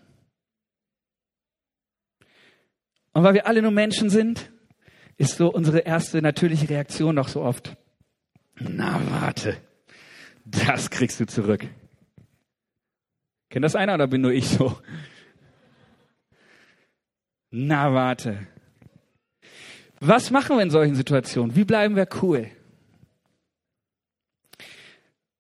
[3.14, 4.52] Und weil wir alle nur Menschen sind,
[5.18, 7.76] ist so unsere erste natürliche Reaktion doch so oft.
[8.60, 9.58] Na, warte.
[10.46, 11.68] Das kriegst du zurück.
[13.50, 14.78] Kennt das einer oder bin nur ich so?
[17.50, 18.48] Na, warte.
[20.00, 21.56] Was machen wir in solchen Situationen?
[21.56, 22.50] Wie bleiben wir cool?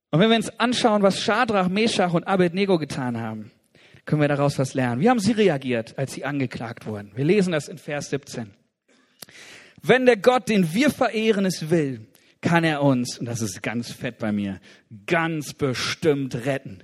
[0.09, 3.51] Und wenn wir uns anschauen, was Schadrach, Meshach und Abednego getan haben,
[4.05, 5.01] können wir daraus was lernen.
[5.01, 7.11] Wie haben sie reagiert, als sie angeklagt wurden?
[7.15, 8.53] Wir lesen das in Vers 17.
[9.87, 12.07] Wenn der Gott, den wir verehren, es will,
[12.41, 14.59] kann er uns, und das ist ganz fett bei mir,
[15.05, 16.83] ganz bestimmt retten.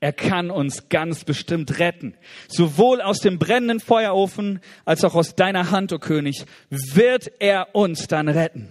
[0.00, 2.14] Er kann uns ganz bestimmt retten.
[2.46, 7.74] Sowohl aus dem brennenden Feuerofen als auch aus deiner Hand, o oh König, wird er
[7.74, 8.68] uns dann retten.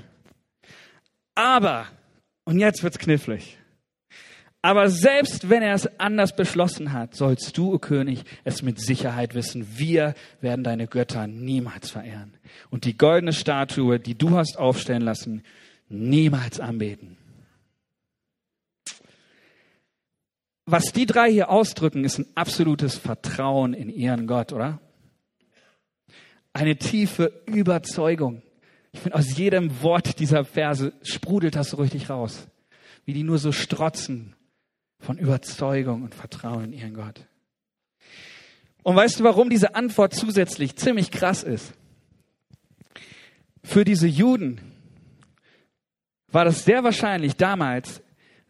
[1.35, 1.87] Aber,
[2.45, 3.57] und jetzt wird's knifflig.
[4.61, 9.35] Aber selbst wenn er es anders beschlossen hat, sollst du, o König, es mit Sicherheit
[9.35, 9.77] wissen.
[9.77, 12.36] Wir werden deine Götter niemals verehren.
[12.69, 15.43] Und die goldene Statue, die du hast aufstellen lassen,
[15.89, 17.17] niemals anbeten.
[20.65, 24.81] Was die drei hier ausdrücken, ist ein absolutes Vertrauen in ihren Gott, oder?
[26.51, 28.41] Eine tiefe Überzeugung.
[28.91, 32.47] Ich finde, aus jedem Wort dieser Verse sprudelt das so richtig raus.
[33.05, 34.35] Wie die nur so strotzen
[34.99, 37.25] von Überzeugung und Vertrauen in ihren Gott.
[38.83, 41.73] Und weißt du, warum diese Antwort zusätzlich ziemlich krass ist?
[43.67, 44.61] Für diese Juden
[46.31, 48.01] war das sehr wahrscheinlich damals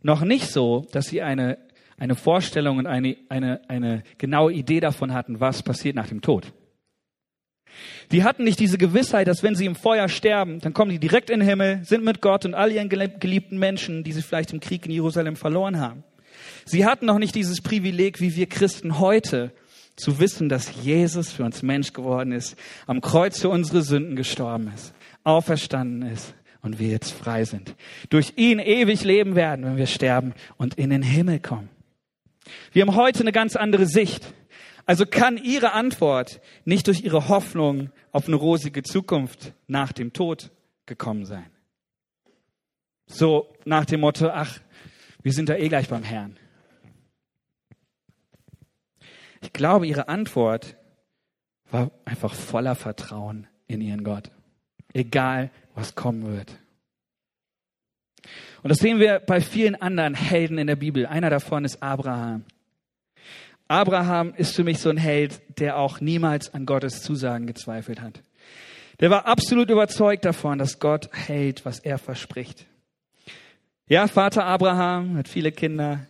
[0.04, 1.58] noch nicht so, dass sie eine,
[1.98, 6.54] eine Vorstellung und eine, eine, eine genaue Idee davon hatten, was passiert nach dem Tod.
[8.12, 11.32] Die hatten nicht diese Gewissheit, dass wenn sie im Feuer sterben, dann kommen die direkt
[11.32, 14.60] in den Himmel, sind mit Gott und all ihren geliebten Menschen, die sie vielleicht im
[14.60, 16.04] Krieg in Jerusalem verloren haben.
[16.64, 19.52] Sie hatten noch nicht dieses Privileg, wie wir Christen heute,
[19.98, 24.72] zu wissen, dass Jesus für uns Mensch geworden ist, am Kreuz für unsere Sünden gestorben
[24.74, 24.94] ist,
[25.28, 27.76] auferstanden ist und wir jetzt frei sind.
[28.10, 31.70] Durch ihn ewig leben werden, wenn wir sterben und in den Himmel kommen.
[32.72, 34.34] Wir haben heute eine ganz andere Sicht.
[34.86, 40.50] Also kann Ihre Antwort nicht durch Ihre Hoffnung auf eine rosige Zukunft nach dem Tod
[40.86, 41.48] gekommen sein.
[43.06, 44.60] So nach dem Motto, ach,
[45.24, 46.38] wir sind da eh gleich beim Herrn.
[49.42, 50.78] Ich glaube, ihre Antwort
[51.70, 54.32] war einfach voller Vertrauen in ihren Gott.
[54.98, 56.58] Egal, was kommen wird.
[58.64, 61.06] Und das sehen wir bei vielen anderen Helden in der Bibel.
[61.06, 62.46] Einer davon ist Abraham.
[63.68, 68.24] Abraham ist für mich so ein Held, der auch niemals an Gottes Zusagen gezweifelt hat.
[69.00, 72.66] Der war absolut überzeugt davon, dass Gott hält, was er verspricht.
[73.88, 76.08] Ja, Vater Abraham hat viele Kinder.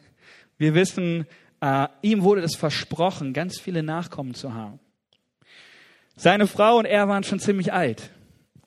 [0.57, 1.27] Wir wissen,
[1.59, 4.79] äh, ihm wurde es versprochen, ganz viele Nachkommen zu haben.
[6.15, 8.11] Seine Frau und er waren schon ziemlich alt.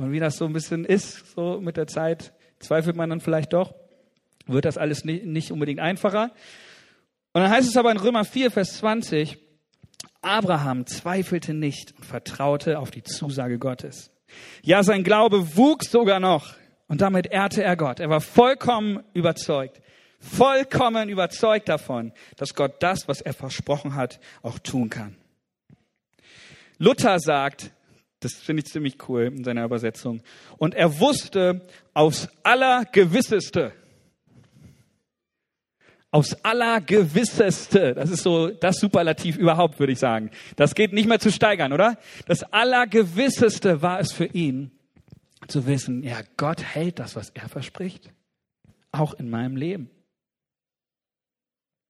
[0.01, 3.53] Und wie das so ein bisschen ist, so mit der Zeit, zweifelt man dann vielleicht
[3.53, 3.75] doch,
[4.47, 6.31] wird das alles nicht unbedingt einfacher.
[7.35, 9.37] Und dann heißt es aber in Römer 4, Vers 20,
[10.23, 14.11] Abraham zweifelte nicht und vertraute auf die Zusage Gottes.
[14.63, 16.55] Ja, sein Glaube wuchs sogar noch
[16.89, 18.01] und damit ehrte er Gott.
[18.01, 19.83] Er war vollkommen überzeugt,
[20.19, 25.17] vollkommen überzeugt davon, dass Gott das, was er versprochen hat, auch tun kann.
[26.79, 27.73] Luther sagt,
[28.21, 30.23] das finde ich ziemlich cool in seiner Übersetzung,
[30.59, 33.73] und er wusste aufs Allergewisseste,
[36.11, 37.95] aufs Allergewisseste.
[37.95, 40.31] Das ist so das Superlativ überhaupt, würde ich sagen.
[40.57, 41.99] Das geht nicht mehr zu steigern, oder?
[42.27, 44.73] Das Allergewisseste war es für ihn,
[45.49, 48.13] zu wissen, ja, Gott hält das, was er verspricht.
[48.93, 49.91] Auch in meinem Leben.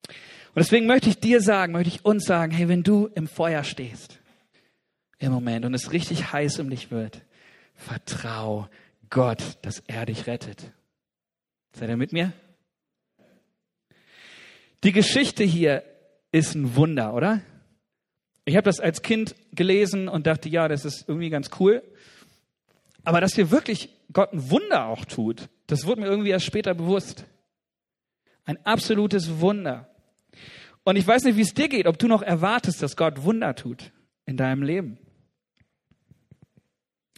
[0.07, 3.64] Und deswegen möchte ich dir sagen, möchte ich uns sagen, hey, wenn du im Feuer
[3.64, 4.20] stehst,
[5.21, 7.23] im Moment, und es richtig heiß um dich wird,
[7.75, 8.69] vertrau
[9.11, 10.73] Gott, dass er dich rettet.
[11.73, 12.33] Seid ihr mit mir?
[14.83, 15.85] Die Geschichte hier
[16.33, 17.43] ist ein Wunder, oder?
[18.47, 21.83] Ich habe das als Kind gelesen und dachte, ja, das ist irgendwie ganz cool.
[23.05, 26.75] Aber dass hier wirklich Gott ein Wunder auch tut, das wurde mir irgendwie erst später
[26.75, 27.27] bewusst.
[28.47, 29.95] Ein absolutes Wunder.
[30.83, 33.55] Und ich weiß nicht, wie es dir geht, ob du noch erwartest, dass Gott Wunder
[33.55, 33.93] tut
[34.25, 34.99] in deinem Leben.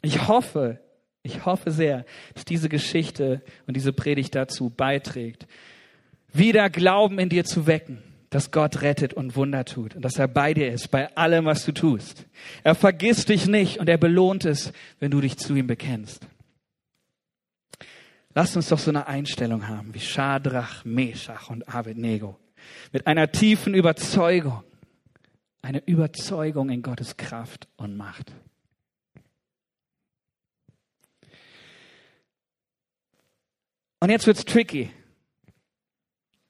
[0.03, 0.81] Ich hoffe,
[1.23, 5.47] ich hoffe sehr, dass diese Geschichte und diese Predigt dazu beiträgt,
[6.33, 10.27] wieder Glauben in dir zu wecken, dass Gott rettet und Wunder tut und dass er
[10.27, 12.27] bei dir ist, bei allem, was du tust.
[12.65, 16.27] Er vergisst dich nicht und er belohnt es, wenn du dich zu ihm bekennst.
[18.35, 22.38] Lass uns doch so eine Einstellung haben wie Schadrach, Meshach und Abednego.
[22.91, 24.62] Mit einer tiefen Überzeugung.
[25.61, 28.33] Eine Überzeugung in Gottes Kraft und Macht.
[34.03, 34.91] Und jetzt wird's tricky.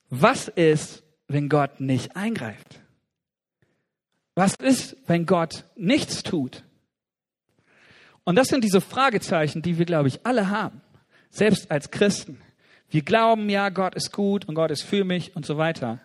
[0.08, 2.80] Was ist, wenn Gott nicht eingreift?
[4.34, 6.64] Was ist, wenn Gott nichts tut?
[8.24, 10.80] Und das sind diese Fragezeichen, die wir, glaube ich, alle haben,
[11.28, 12.40] selbst als Christen.
[12.88, 16.00] Wir glauben, ja, Gott ist gut und Gott ist für mich und so weiter.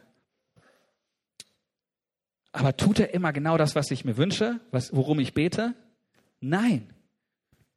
[2.52, 5.76] Aber tut er immer genau das, was ich mir wünsche, was, worum ich bete?
[6.42, 6.94] Nein.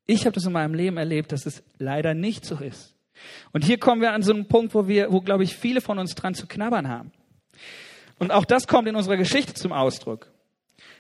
[0.07, 2.97] Ich habe das in meinem Leben erlebt, dass es leider nicht so ist.
[3.53, 5.99] Und hier kommen wir an so einen Punkt, wo wir, wo glaube ich viele von
[5.99, 7.13] uns dran zu knabbern haben.
[8.19, 10.31] Und auch das kommt in unserer Geschichte zum Ausdruck.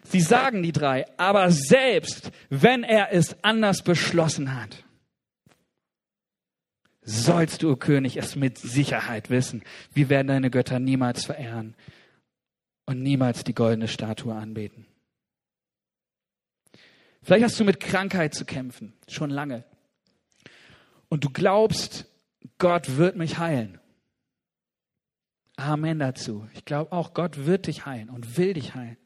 [0.04, 4.84] Sie sagen die drei, aber selbst wenn er es anders beschlossen hat,
[7.02, 9.62] sollst du, o König, es mit Sicherheit wissen.
[9.92, 11.74] Wir werden deine Götter niemals verehren
[12.86, 14.86] und niemals die goldene Statue anbeten.
[17.22, 19.64] Vielleicht hast du mit Krankheit zu kämpfen, schon lange.
[21.08, 22.06] Und du glaubst,
[22.60, 23.80] Gott wird mich heilen.
[25.56, 26.46] Amen dazu.
[26.54, 28.98] Ich glaube auch, Gott wird dich heilen und will dich heilen.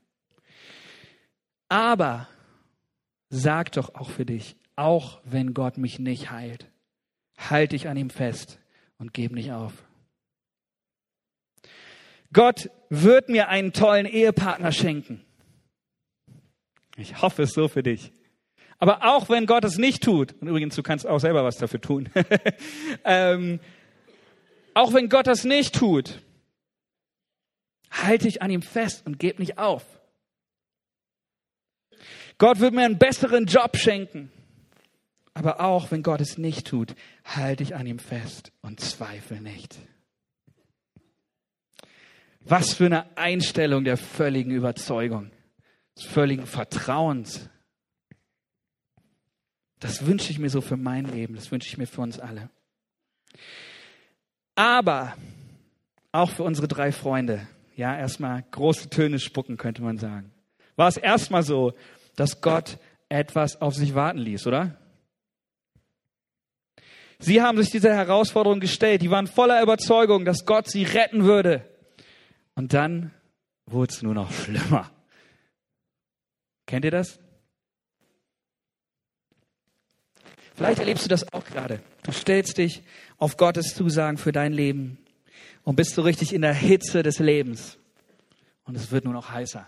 [1.68, 2.28] Aber
[3.30, 6.70] sag doch auch für dich, auch wenn Gott mich nicht heilt,
[7.38, 8.58] halt dich an ihm fest
[8.98, 9.72] und gib nicht auf.
[12.32, 15.24] Gott wird mir einen tollen Ehepartner schenken.
[16.96, 18.12] Ich hoffe es so für dich.
[18.84, 21.80] Aber auch wenn Gott es nicht tut, und übrigens, du kannst auch selber was dafür
[21.80, 22.10] tun,
[23.06, 23.58] ähm,
[24.74, 26.20] auch wenn Gott das nicht tut,
[27.90, 29.86] halte ich an ihm fest und gebe nicht auf.
[32.36, 34.30] Gott wird mir einen besseren Job schenken.
[35.32, 36.94] Aber auch wenn Gott es nicht tut,
[37.24, 39.78] halte ich an ihm fest und zweifle nicht.
[42.40, 45.30] Was für eine Einstellung der völligen Überzeugung,
[45.96, 47.48] des völligen Vertrauens.
[49.84, 52.48] Das wünsche ich mir so für mein Leben, das wünsche ich mir für uns alle.
[54.54, 55.14] Aber
[56.10, 60.32] auch für unsere drei Freunde, ja, erstmal große Töne spucken, könnte man sagen.
[60.76, 61.74] War es erstmal so,
[62.16, 62.78] dass Gott
[63.10, 64.78] etwas auf sich warten ließ, oder?
[67.18, 69.02] Sie haben sich dieser Herausforderung gestellt.
[69.02, 71.62] Die waren voller Überzeugung, dass Gott sie retten würde.
[72.54, 73.12] Und dann
[73.66, 74.90] wurde es nur noch schlimmer.
[76.64, 77.20] Kennt ihr das?
[80.54, 81.80] Vielleicht erlebst du das auch gerade.
[82.02, 82.82] Du stellst dich
[83.18, 84.98] auf Gottes Zusagen für dein Leben
[85.64, 87.78] und bist so richtig in der Hitze des Lebens.
[88.64, 89.66] Und es wird nur noch heißer.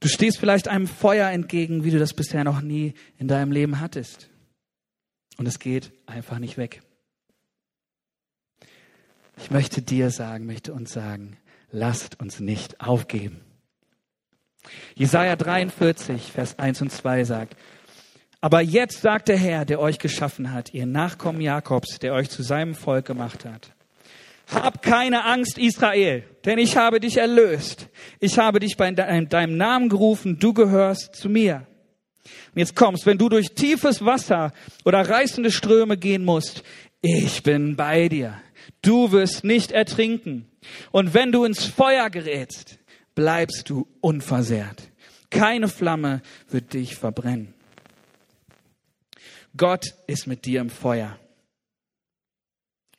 [0.00, 3.80] Du stehst vielleicht einem Feuer entgegen, wie du das bisher noch nie in deinem Leben
[3.80, 4.28] hattest.
[5.38, 6.82] Und es geht einfach nicht weg.
[9.38, 11.38] Ich möchte dir sagen, möchte uns sagen,
[11.70, 13.43] lasst uns nicht aufgeben.
[14.94, 17.56] Jesaja 43, Vers 1 und 2 sagt,
[18.40, 22.42] aber jetzt sagt der Herr, der euch geschaffen hat, ihr Nachkommen Jakobs, der euch zu
[22.42, 23.70] seinem Volk gemacht hat.
[24.52, 27.88] Hab keine Angst, Israel, denn ich habe dich erlöst.
[28.20, 31.66] Ich habe dich bei deinem Namen gerufen, du gehörst zu mir.
[32.54, 34.52] Und jetzt kommst, wenn du durch tiefes Wasser
[34.84, 36.62] oder reißende Ströme gehen musst,
[37.00, 38.40] ich bin bei dir.
[38.82, 40.50] Du wirst nicht ertrinken.
[40.90, 42.78] Und wenn du ins Feuer gerätst,
[43.14, 44.90] bleibst du unversehrt.
[45.30, 47.54] Keine Flamme wird dich verbrennen.
[49.56, 51.18] Gott ist mit dir im Feuer.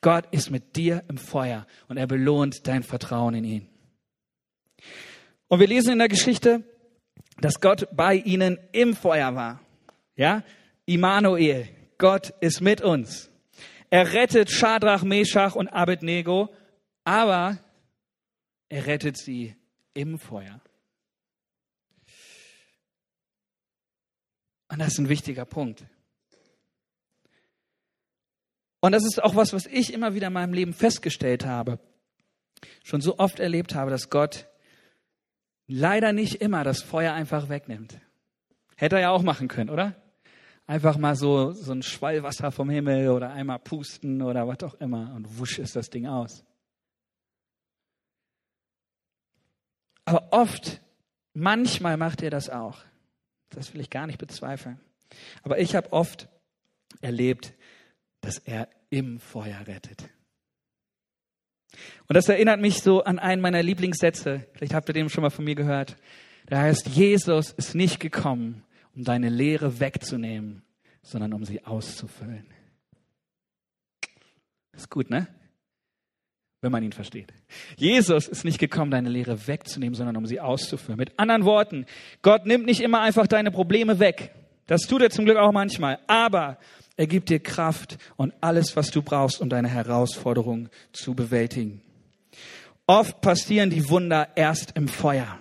[0.00, 3.68] Gott ist mit dir im Feuer und er belohnt dein Vertrauen in ihn.
[5.48, 6.62] Und wir lesen in der Geschichte,
[7.40, 9.60] dass Gott bei ihnen im Feuer war.
[10.14, 10.42] Ja?
[10.86, 11.68] Immanuel.
[11.98, 13.30] Gott ist mit uns.
[13.90, 16.50] Er rettet Shadrach, Meshach und Abednego,
[17.04, 17.58] aber
[18.68, 19.54] er rettet sie
[19.96, 20.60] im Feuer.
[24.68, 25.84] Und das ist ein wichtiger Punkt.
[28.80, 31.80] Und das ist auch was, was ich immer wieder in meinem Leben festgestellt habe.
[32.84, 34.46] Schon so oft erlebt habe, dass Gott
[35.66, 37.98] leider nicht immer das Feuer einfach wegnimmt.
[38.76, 39.94] Hätte er ja auch machen können, oder?
[40.66, 45.14] Einfach mal so, so ein Schwallwasser vom Himmel oder einmal pusten oder was auch immer
[45.14, 46.44] und wusch ist das Ding aus.
[50.06, 50.80] Aber oft,
[51.34, 52.78] manchmal macht er das auch.
[53.50, 54.80] Das will ich gar nicht bezweifeln.
[55.42, 56.28] Aber ich habe oft
[57.02, 57.52] erlebt,
[58.22, 60.08] dass er im Feuer rettet.
[62.08, 64.46] Und das erinnert mich so an einen meiner Lieblingssätze.
[64.54, 65.96] Vielleicht habt ihr den schon mal von mir gehört.
[66.46, 68.64] Da heißt, Jesus ist nicht gekommen,
[68.94, 70.62] um deine Lehre wegzunehmen,
[71.02, 72.46] sondern um sie auszufüllen.
[74.72, 75.26] Ist gut, ne?
[76.62, 77.32] Wenn man ihn versteht.
[77.76, 80.98] Jesus ist nicht gekommen, deine Lehre wegzunehmen, sondern um sie auszufüllen.
[80.98, 81.86] Mit anderen Worten,
[82.22, 84.34] Gott nimmt nicht immer einfach deine Probleme weg.
[84.66, 85.98] Das tut er zum Glück auch manchmal.
[86.06, 86.58] Aber
[86.96, 91.82] er gibt dir Kraft und alles, was du brauchst, um deine Herausforderung zu bewältigen.
[92.86, 95.38] Oft passieren die Wunder erst im Feuer,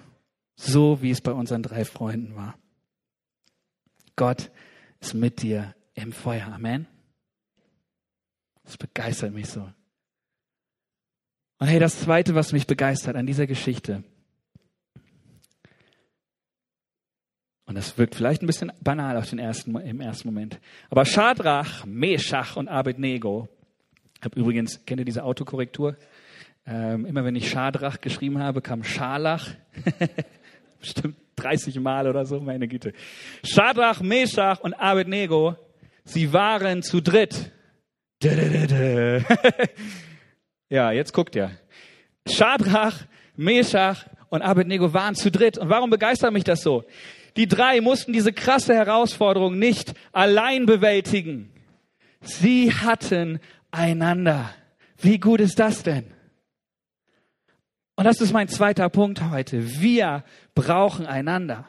[0.56, 2.56] so wie es bei unseren drei Freunden war.
[4.16, 4.52] Gott
[5.00, 6.48] ist mit dir im Feuer.
[6.48, 6.88] Amen.
[8.64, 9.70] Das begeistert mich so.
[11.58, 14.04] Und hey, das Zweite, was mich begeistert an dieser Geschichte,
[17.66, 20.60] Und das wirkt vielleicht ein bisschen banal auf den ersten, im ersten Moment.
[20.90, 23.50] Aber Schadrach, Meshach und Abednego,
[24.20, 25.98] ich habe übrigens, kennt ihr diese Autokorrektur?
[26.68, 29.50] Ähm, immer wenn ich Schadrach geschrieben habe, kam Scharlach.
[30.80, 32.94] Bestimmt 30 Mal oder so, meine Güte.
[33.44, 35.56] Schadrach, Meshach und Abednego,
[36.04, 37.52] sie waren zu dritt.
[40.70, 41.52] ja, jetzt guckt ihr.
[42.28, 43.02] Schadrach,
[43.36, 45.58] Meshach und Abednego waren zu dritt.
[45.58, 46.84] Und warum begeistert mich das so?
[47.36, 51.52] Die drei mussten diese krasse Herausforderung nicht allein bewältigen.
[52.22, 53.40] Sie hatten
[53.72, 54.50] einander.
[54.98, 56.06] Wie gut ist das denn?
[57.96, 59.80] Und das ist mein zweiter Punkt heute.
[59.82, 60.24] Wir
[60.54, 61.68] brauchen einander.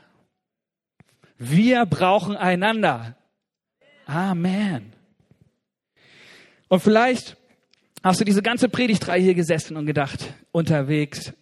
[1.38, 3.16] Wir brauchen einander.
[4.06, 4.92] Amen.
[6.68, 7.36] Und vielleicht
[8.06, 11.32] hast du diese ganze Predigtreihe hier gesessen und gedacht, unterwegs,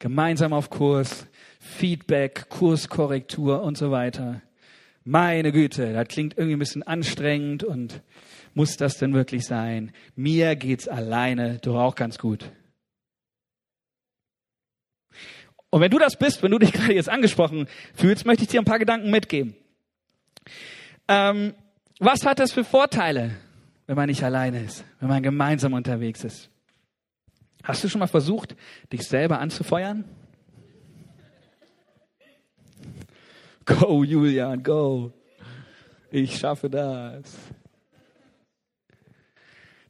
[0.00, 1.28] gemeinsam auf Kurs,
[1.60, 4.42] Feedback, Kurskorrektur und so weiter.
[5.04, 8.02] Meine Güte, das klingt irgendwie ein bisschen anstrengend und
[8.52, 9.92] muss das denn wirklich sein?
[10.16, 12.50] Mir geht's alleine doch auch ganz gut.
[15.70, 18.60] Und wenn du das bist, wenn du dich gerade jetzt angesprochen fühlst, möchte ich dir
[18.60, 19.54] ein paar Gedanken mitgeben.
[21.06, 21.54] Ähm,
[22.00, 23.36] was hat das für Vorteile,
[23.88, 26.50] wenn man nicht alleine ist, wenn man gemeinsam unterwegs ist?
[27.64, 28.54] Hast du schon mal versucht,
[28.92, 30.04] dich selber anzufeuern?
[33.64, 35.12] Go, Julian, go.
[36.10, 37.24] Ich schaffe das.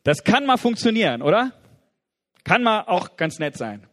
[0.02, 1.52] Das kann mal funktionieren, oder?
[2.44, 3.86] Kann mal auch ganz nett sein.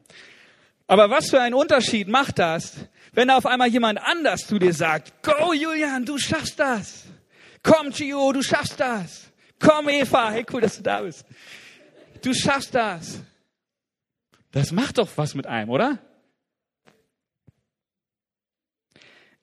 [0.87, 5.23] Aber was für einen Unterschied macht das, wenn auf einmal jemand anders zu dir sagt,
[5.23, 7.05] Go, Julian, du schaffst das.
[7.63, 9.24] Komm, Gio, du schaffst das.
[9.59, 10.31] Komm, Eva.
[10.31, 11.25] Hey, cool, dass du da bist.
[12.21, 13.21] Du schaffst das.
[14.51, 15.99] Das macht doch was mit einem, oder?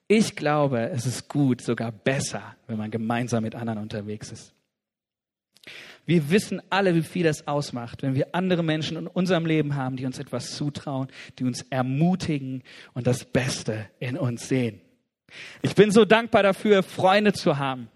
[0.09, 4.55] Ich glaube, es ist gut, sogar besser, wenn man gemeinsam mit anderen unterwegs ist.
[6.05, 9.97] Wir wissen alle, wie viel das ausmacht, wenn wir andere Menschen in unserem Leben haben,
[9.97, 11.09] die uns etwas zutrauen,
[11.39, 12.63] die uns ermutigen
[12.95, 14.81] und das Beste in uns sehen.
[15.63, 17.89] Ich bin so dankbar dafür, Freunde zu haben.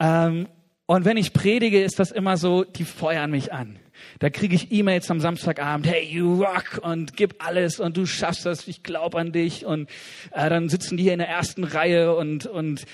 [0.00, 0.48] Ähm,
[0.86, 3.78] und wenn ich predige, ist das immer so, die feuern mich an.
[4.18, 8.46] Da kriege ich E-Mails am Samstagabend, hey, you rock und gib alles und du schaffst
[8.46, 9.66] das, ich glaube an dich.
[9.66, 9.90] Und
[10.32, 12.84] äh, dann sitzen die hier in der ersten Reihe und, und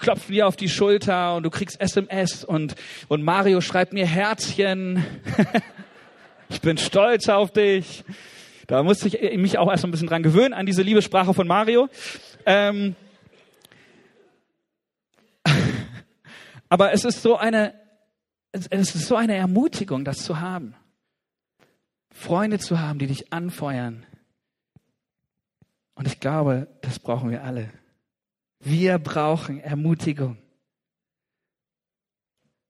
[0.00, 2.74] klopfen dir auf die Schulter und du kriegst SMS und,
[3.08, 5.04] und Mario schreibt mir Herzchen.
[6.48, 8.04] ich bin stolz auf dich.
[8.66, 11.88] Da musste ich mich auch erst ein bisschen dran gewöhnen, an diese Liebessprache von Mario.
[12.46, 12.96] Ähm,
[16.68, 17.74] aber es ist so eine
[18.54, 20.76] es ist so eine Ermutigung, das zu haben.
[22.10, 24.06] Freunde zu haben, die dich anfeuern.
[25.96, 27.70] Und ich glaube, das brauchen wir alle.
[28.60, 30.38] Wir brauchen Ermutigung.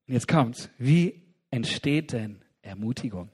[0.07, 0.71] Und jetzt kommt's.
[0.79, 3.31] Wie entsteht denn Ermutigung?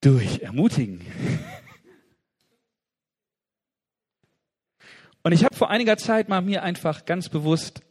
[0.00, 1.04] Durch Ermutigen.
[5.24, 7.82] Und ich habe vor einiger Zeit mal mir einfach ganz bewusst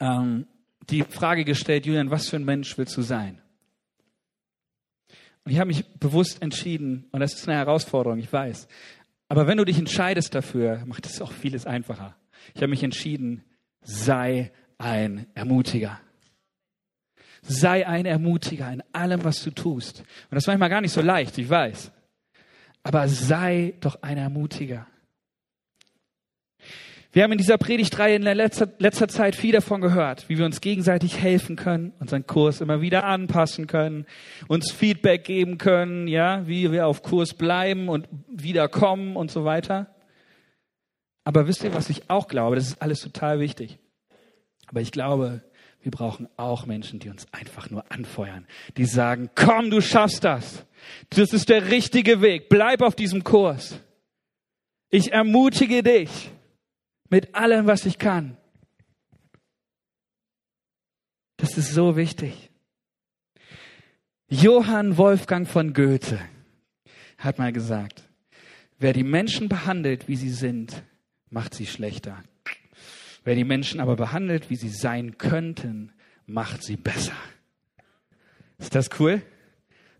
[0.00, 0.46] ähm,
[0.90, 3.40] die Frage gestellt, Julian, was für ein Mensch willst du sein?
[5.44, 8.66] Und ich habe mich bewusst entschieden, und das ist eine Herausforderung, ich weiß.
[9.28, 12.16] Aber wenn du dich entscheidest dafür, macht es auch vieles einfacher.
[12.54, 13.44] Ich habe mich entschieden,
[13.80, 16.00] sei ein Ermutiger.
[17.42, 20.00] Sei ein Ermutiger in allem, was du tust.
[20.00, 21.92] Und das ist manchmal gar nicht so leicht, ich weiß.
[22.82, 24.86] Aber sei doch ein Ermutiger.
[27.16, 30.60] Wir haben in dieser Predigtreihe in letzter, letzter Zeit viel davon gehört, wie wir uns
[30.60, 34.04] gegenseitig helfen können, unseren Kurs immer wieder anpassen können,
[34.48, 39.94] uns Feedback geben können, ja, wie wir auf Kurs bleiben und wiederkommen und so weiter.
[41.24, 42.56] Aber wisst ihr, was ich auch glaube?
[42.56, 43.78] Das ist alles total wichtig.
[44.66, 45.40] Aber ich glaube,
[45.80, 48.46] wir brauchen auch Menschen, die uns einfach nur anfeuern,
[48.76, 50.66] die sagen, komm, du schaffst das.
[51.08, 52.50] Das ist der richtige Weg.
[52.50, 53.80] Bleib auf diesem Kurs.
[54.90, 56.30] Ich ermutige dich.
[57.08, 58.36] Mit allem, was ich kann.
[61.36, 62.50] Das ist so wichtig.
[64.28, 66.18] Johann Wolfgang von Goethe
[67.18, 68.02] hat mal gesagt,
[68.78, 70.82] wer die Menschen behandelt, wie sie sind,
[71.30, 72.24] macht sie schlechter.
[73.24, 75.92] Wer die Menschen aber behandelt, wie sie sein könnten,
[76.26, 77.16] macht sie besser.
[78.58, 79.22] Ist das cool?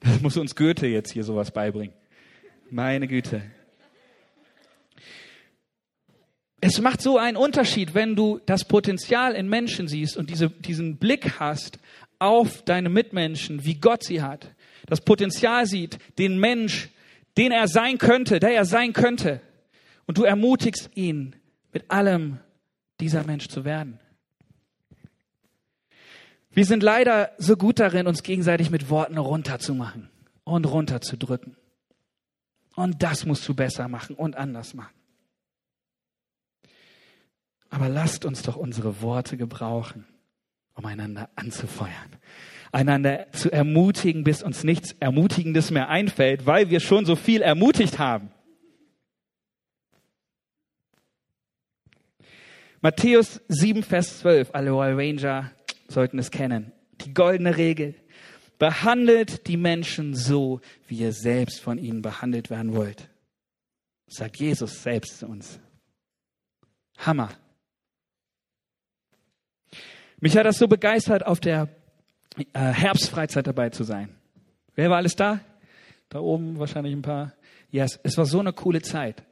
[0.01, 1.95] Das muss uns Goethe jetzt hier sowas beibringen.
[2.71, 3.43] Meine Güte.
[6.69, 10.97] Es macht so einen Unterschied, wenn du das Potenzial in Menschen siehst und diese, diesen
[10.97, 11.79] Blick hast
[12.19, 14.53] auf deine Mitmenschen, wie Gott sie hat.
[14.87, 16.89] Das Potenzial sieht, den Mensch,
[17.37, 19.41] den er sein könnte, der er sein könnte.
[20.07, 21.37] Und du ermutigst ihn,
[21.73, 22.41] mit allem
[22.99, 24.01] dieser Mensch zu werden.
[26.51, 30.11] Wir sind leider so gut darin, uns gegenseitig mit Worten runterzumachen
[30.43, 31.57] und runterzudrücken.
[32.75, 34.96] Und das musst du besser machen und anders machen.
[37.77, 40.07] Aber lasst uns doch unsere Worte gebrauchen,
[40.77, 42.17] um einander anzufeuern,
[42.73, 47.99] einander zu ermutigen, bis uns nichts Ermutigendes mehr einfällt, weil wir schon so viel ermutigt
[47.99, 48.31] haben.
[52.81, 55.53] Matthäus 7, Vers 12, alle Royal Ranger
[55.87, 56.73] sollten es kennen.
[57.03, 57.95] Die goldene Regel.
[58.59, 63.11] Behandelt die Menschen so, wie ihr selbst von ihnen behandelt werden wollt.
[64.07, 65.61] Sagt Jesus selbst zu uns.
[66.97, 67.37] Hammer.
[70.21, 71.69] Mich hat das so begeistert, auf der
[72.37, 74.09] äh, Herbstfreizeit dabei zu sein.
[74.75, 75.41] Wer war alles da?
[76.09, 77.33] Da oben wahrscheinlich ein paar.
[77.71, 79.25] Yes, es war so eine coole Zeit.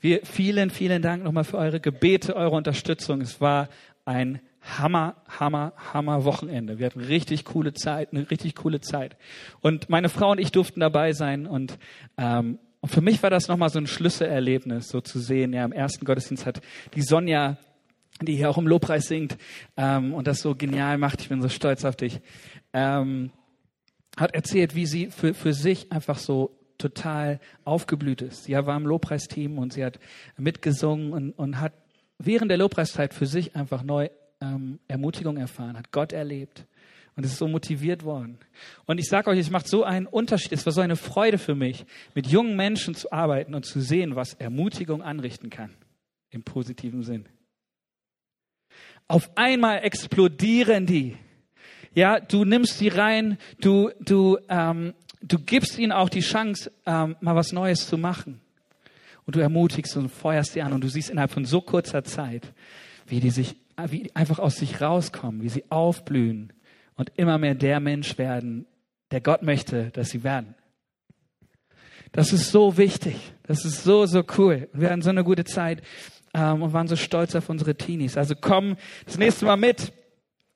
[0.00, 3.20] Wir, vielen, vielen Dank nochmal für eure Gebete, eure Unterstützung.
[3.20, 3.68] Es war
[4.04, 6.78] ein Hammer, Hammer, Hammer Wochenende.
[6.78, 9.16] Wir hatten richtig coole Zeit, eine richtig coole Zeit.
[9.60, 11.78] Und meine Frau und ich durften dabei sein und
[12.16, 15.52] ähm, und für mich war das nochmal so ein Schlüsselerlebnis, so zu sehen.
[15.52, 16.60] Ja, im ersten Gottesdienst hat
[16.96, 17.56] die Sonja
[18.20, 19.36] die hier auch im Lobpreis singt
[19.76, 21.20] ähm, und das so genial macht.
[21.22, 22.20] Ich bin so stolz auf dich.
[22.72, 23.30] Ähm,
[24.16, 28.44] hat erzählt, wie sie für, für sich einfach so total aufgeblüht ist.
[28.44, 29.98] Sie war im Lobpreisteam und sie hat
[30.36, 31.72] mitgesungen und, und hat
[32.18, 34.08] während der Lobpreiszeit für sich einfach neu
[34.40, 36.66] ähm, Ermutigung erfahren, hat Gott erlebt
[37.14, 38.38] und ist so motiviert worden.
[38.86, 40.52] Und ich sage euch, es macht so einen Unterschied.
[40.52, 41.84] Es war so eine Freude für mich,
[42.14, 45.70] mit jungen Menschen zu arbeiten und zu sehen, was Ermutigung anrichten kann.
[46.30, 47.26] Im positiven Sinn.
[49.12, 51.18] Auf einmal explodieren die.
[51.94, 57.16] Ja, du nimmst die rein, du, du, ähm, du gibst ihnen auch die Chance, ähm,
[57.20, 58.40] mal was Neues zu machen.
[59.26, 62.54] Und du ermutigst und feuerst sie an und du siehst innerhalb von so kurzer Zeit,
[63.06, 63.56] wie die sich,
[63.88, 66.54] wie die einfach aus sich rauskommen, wie sie aufblühen
[66.96, 68.64] und immer mehr der Mensch werden,
[69.10, 70.54] der Gott möchte, dass sie werden.
[72.12, 73.16] Das ist so wichtig.
[73.42, 74.70] Das ist so, so cool.
[74.72, 75.82] Wir hatten so eine gute Zeit
[76.34, 78.16] ähm, und waren so stolz auf unsere Teenies.
[78.16, 78.76] Also komm
[79.06, 79.92] das nächste Mal mit,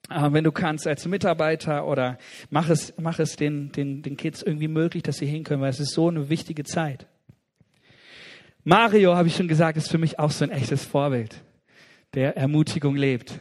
[0.09, 2.17] äh, wenn du kannst, als Mitarbeiter oder
[2.49, 5.79] mach es, mach es den, den, den Kids irgendwie möglich, dass sie hinkommen, weil es
[5.79, 7.07] ist so eine wichtige Zeit.
[8.63, 11.41] Mario, habe ich schon gesagt, ist für mich auch so ein echtes Vorbild,
[12.13, 13.39] der Ermutigung lebt.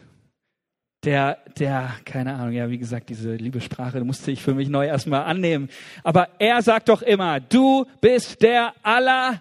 [1.05, 5.22] Der, der, keine Ahnung, ja, wie gesagt, diese Liebessprache musste ich für mich neu erstmal
[5.24, 5.68] annehmen.
[6.03, 9.41] Aber er sagt doch immer, du bist der aller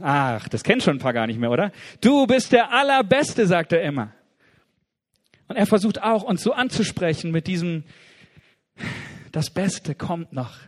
[0.00, 1.72] Ach, das kennt schon ein paar gar nicht mehr, oder?
[2.00, 4.12] Du bist der Allerbeste, sagt er immer.
[5.48, 7.84] Und er versucht auch, uns so anzusprechen mit diesem,
[9.32, 10.58] das Beste kommt noch.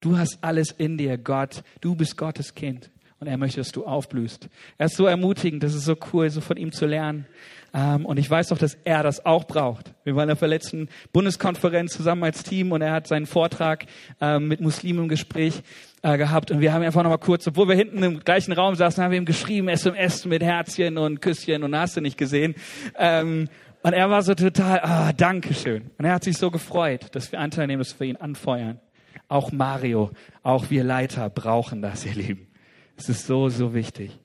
[0.00, 1.62] Du hast alles in dir, Gott.
[1.80, 2.90] Du bist Gottes Kind.
[3.18, 4.48] Und er möchte, dass du aufblühst.
[4.78, 7.26] Er ist so ermutigend, das ist so cool, so von ihm zu lernen.
[7.72, 9.94] Ähm, und ich weiß doch, dass er das auch braucht.
[10.04, 13.86] Wir waren auf der letzten Bundeskonferenz zusammen als Team und er hat seinen Vortrag
[14.20, 15.62] ähm, mit Muslimen im Gespräch
[16.02, 18.74] äh, gehabt und wir haben einfach noch mal kurz, obwohl wir hinten im gleichen Raum
[18.74, 22.54] saßen, haben wir ihm geschrieben, SMS mit Herzchen und Küsschen und hast du nicht gesehen.
[22.98, 23.48] Ähm,
[23.82, 25.90] und er war so total, ah, Dankeschön.
[25.96, 28.80] Und er hat sich so gefreut, dass wir Anteil nehmen, dass wir ihn anfeuern.
[29.28, 30.10] Auch Mario,
[30.42, 32.48] auch wir Leiter brauchen das, ihr Lieben.
[32.96, 34.18] Es ist so, so wichtig.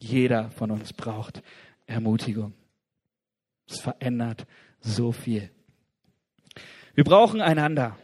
[0.00, 1.42] Jeder von uns braucht
[1.88, 2.52] Ermutigung.
[3.68, 4.46] Es verändert
[4.80, 5.50] so viel.
[6.94, 7.98] Wir brauchen einander.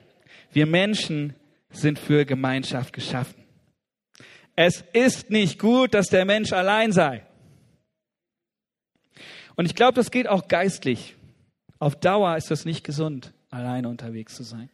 [0.52, 1.34] Wir Menschen
[1.70, 3.44] sind für Gemeinschaft geschaffen.
[4.56, 7.26] Es ist nicht gut, dass der Mensch allein sei.
[9.56, 11.16] Und ich glaube, das geht auch geistlich.
[11.78, 14.70] Auf Dauer ist das nicht gesund, alleine unterwegs zu sein.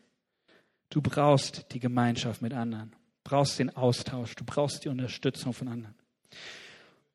[0.90, 2.94] Du brauchst die Gemeinschaft mit anderen,
[3.24, 5.94] brauchst den Austausch, du brauchst die Unterstützung von anderen.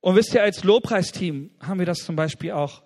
[0.05, 2.83] Und wisst ihr, als Lobpreisteam haben wir das zum Beispiel auch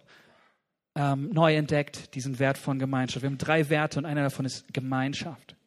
[0.95, 3.23] ähm, neu entdeckt, diesen Wert von Gemeinschaft.
[3.23, 5.57] Wir haben drei Werte und einer davon ist Gemeinschaft.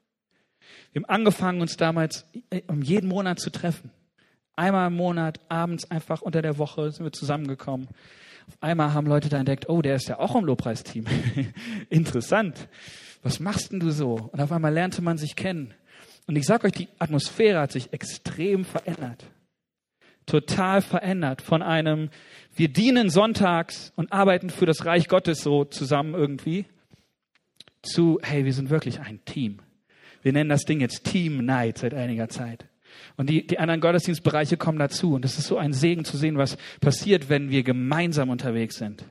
[0.93, 3.91] Wir haben angefangen, uns damals äh, um jeden Monat zu treffen.
[4.57, 7.87] Einmal im Monat, abends einfach unter der Woche sind wir zusammengekommen.
[8.49, 11.05] Auf einmal haben Leute da entdeckt, oh, der ist ja auch im Lobpreisteam.
[11.91, 12.67] Interessant.
[13.23, 14.15] Was machst denn du so?
[14.33, 15.75] Und auf einmal lernte man sich kennen.
[16.27, 19.27] Und ich sage euch, die Atmosphäre hat sich extrem verändert
[20.27, 22.11] total verändert von einem,
[22.55, 26.67] wir dienen sonntags und arbeiten für das Reich Gottes so zusammen irgendwie,
[27.83, 29.59] zu, hey, wir sind wirklich ein Team.
[30.23, 32.67] Wir nennen das Ding jetzt Team Night seit einiger Zeit.
[33.17, 35.15] Und die, die anderen Gottesdienstbereiche kommen dazu.
[35.15, 39.05] Und es ist so ein Segen zu sehen, was passiert, wenn wir gemeinsam unterwegs sind.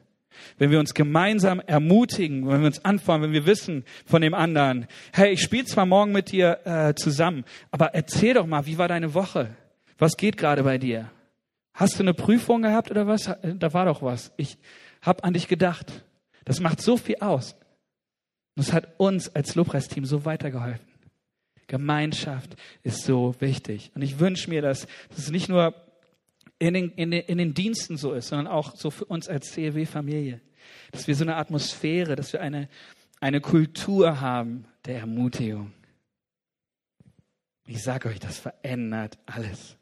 [0.58, 4.88] Wenn wir uns gemeinsam ermutigen, wenn wir uns anfangen, wenn wir wissen von dem anderen,
[5.14, 8.88] hey, ich spiele zwar morgen mit dir äh, zusammen, aber erzähl doch mal, wie war
[8.88, 9.56] deine Woche?
[10.02, 11.12] Was geht gerade bei dir?
[11.76, 13.30] Hast du eine Prüfung gehabt oder was?
[13.44, 14.32] Da war doch was.
[14.36, 14.58] Ich
[15.00, 16.04] habe an dich gedacht.
[16.44, 17.56] Das macht so viel aus.
[18.56, 20.88] Das hat uns als Lobpreisteam so weitergeholfen.
[21.68, 23.92] Gemeinschaft ist so wichtig.
[23.94, 25.76] Und ich wünsche mir, dass, es nicht nur
[26.58, 29.52] in den, in, den, in den Diensten so ist, sondern auch so für uns als
[29.52, 30.42] CLW-Familie.
[30.92, 32.70] Dass wir so eine Atmosphäre, dass wir eine,
[33.20, 35.72] eine Kultur haben der Ermutigung.
[37.68, 39.78] Ich sage euch, das verändert alles.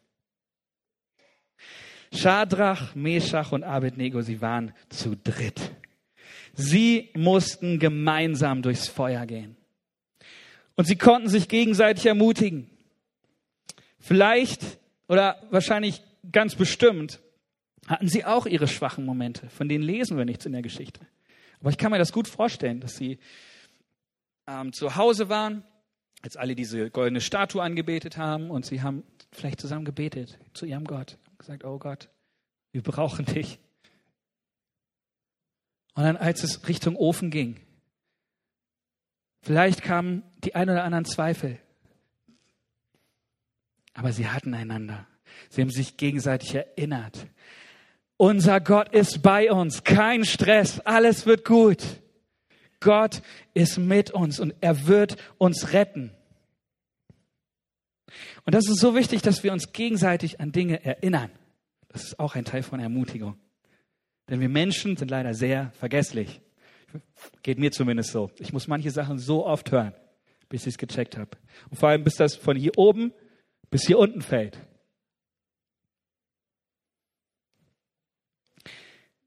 [2.11, 5.71] Schadrach, Meshach und Abednego, sie waren zu dritt.
[6.53, 9.55] Sie mussten gemeinsam durchs Feuer gehen.
[10.75, 12.69] Und sie konnten sich gegenseitig ermutigen.
[13.99, 16.01] Vielleicht oder wahrscheinlich
[16.31, 17.19] ganz bestimmt
[17.87, 19.49] hatten sie auch ihre schwachen Momente.
[19.49, 21.01] Von denen lesen wir nichts in der Geschichte.
[21.59, 23.19] Aber ich kann mir das gut vorstellen, dass sie
[24.47, 25.63] ähm, zu Hause waren,
[26.21, 30.85] als alle diese goldene Statue angebetet haben und sie haben vielleicht zusammen gebetet zu ihrem
[30.85, 32.09] Gott gesagt, oh Gott,
[32.71, 33.57] wir brauchen dich.
[35.95, 37.59] Und dann, als es Richtung Ofen ging,
[39.41, 41.59] vielleicht kamen die ein oder anderen Zweifel.
[43.93, 45.07] Aber sie hatten einander.
[45.49, 47.27] Sie haben sich gegenseitig erinnert.
[48.17, 49.83] Unser Gott ist bei uns.
[49.83, 50.79] Kein Stress.
[50.81, 51.83] Alles wird gut.
[52.79, 53.21] Gott
[53.53, 56.11] ist mit uns und er wird uns retten.
[58.45, 61.31] Und das ist so wichtig, dass wir uns gegenseitig an Dinge erinnern.
[61.89, 63.35] Das ist auch ein Teil von Ermutigung.
[64.29, 66.41] Denn wir Menschen sind leider sehr vergesslich.
[67.43, 68.31] Geht mir zumindest so.
[68.39, 69.93] Ich muss manche Sachen so oft hören,
[70.49, 71.31] bis ich es gecheckt habe.
[71.69, 73.11] Und vor allem, bis das von hier oben
[73.69, 74.57] bis hier unten fällt.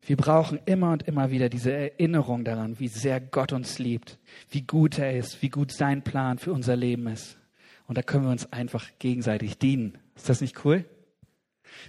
[0.05, 4.19] Wir brauchen immer und immer wieder diese Erinnerung daran, wie sehr Gott uns liebt,
[4.51, 7.39] wie gut er ist, wie gut sein Plan für unser Leben ist.
[7.93, 9.99] Und da können wir uns einfach gegenseitig dienen.
[10.17, 10.87] Ist das nicht cool?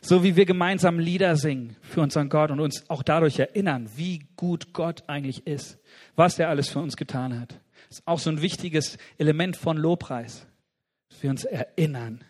[0.01, 4.27] So wie wir gemeinsam Lieder singen für unseren Gott und uns auch dadurch erinnern, wie
[4.35, 5.79] gut Gott eigentlich ist,
[6.17, 7.57] was er alles für uns getan hat.
[7.87, 10.45] Das ist auch so ein wichtiges Element von Lobpreis,
[11.07, 12.25] dass wir uns erinnern,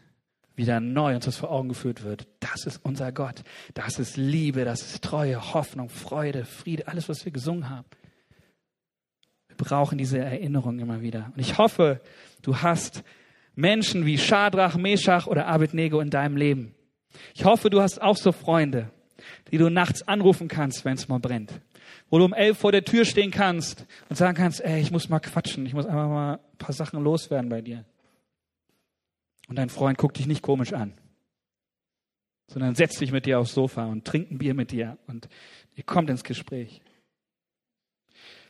[0.56, 2.28] wieder neu uns das vor Augen geführt wird.
[2.42, 3.44] Das ist unser Gott.
[3.74, 7.88] Das ist Liebe, das ist Treue, Hoffnung, Freude, Friede, alles, was wir gesungen haben.
[9.48, 11.32] Wir brauchen diese Erinnerung immer wieder.
[11.34, 12.02] Und ich hoffe,
[12.44, 13.04] du hast
[13.56, 16.76] Menschen wie Schadrach, Meshach oder Abednego in deinem Leben.
[17.36, 18.90] Ich hoffe, du hast auch so Freunde,
[19.52, 21.62] die du nachts anrufen kannst, wenn es mal brennt.
[22.10, 25.10] Wo du um elf vor der Tür stehen kannst und sagen kannst, ey, ich muss
[25.10, 27.86] mal quatschen, ich muss einfach mal ein paar Sachen loswerden bei dir.
[29.48, 30.94] Und dein Freund guckt dich nicht komisch an,
[32.48, 35.28] sondern setzt sich mit dir aufs Sofa und trinkt ein Bier mit dir und
[35.76, 36.82] ihr kommt ins Gespräch.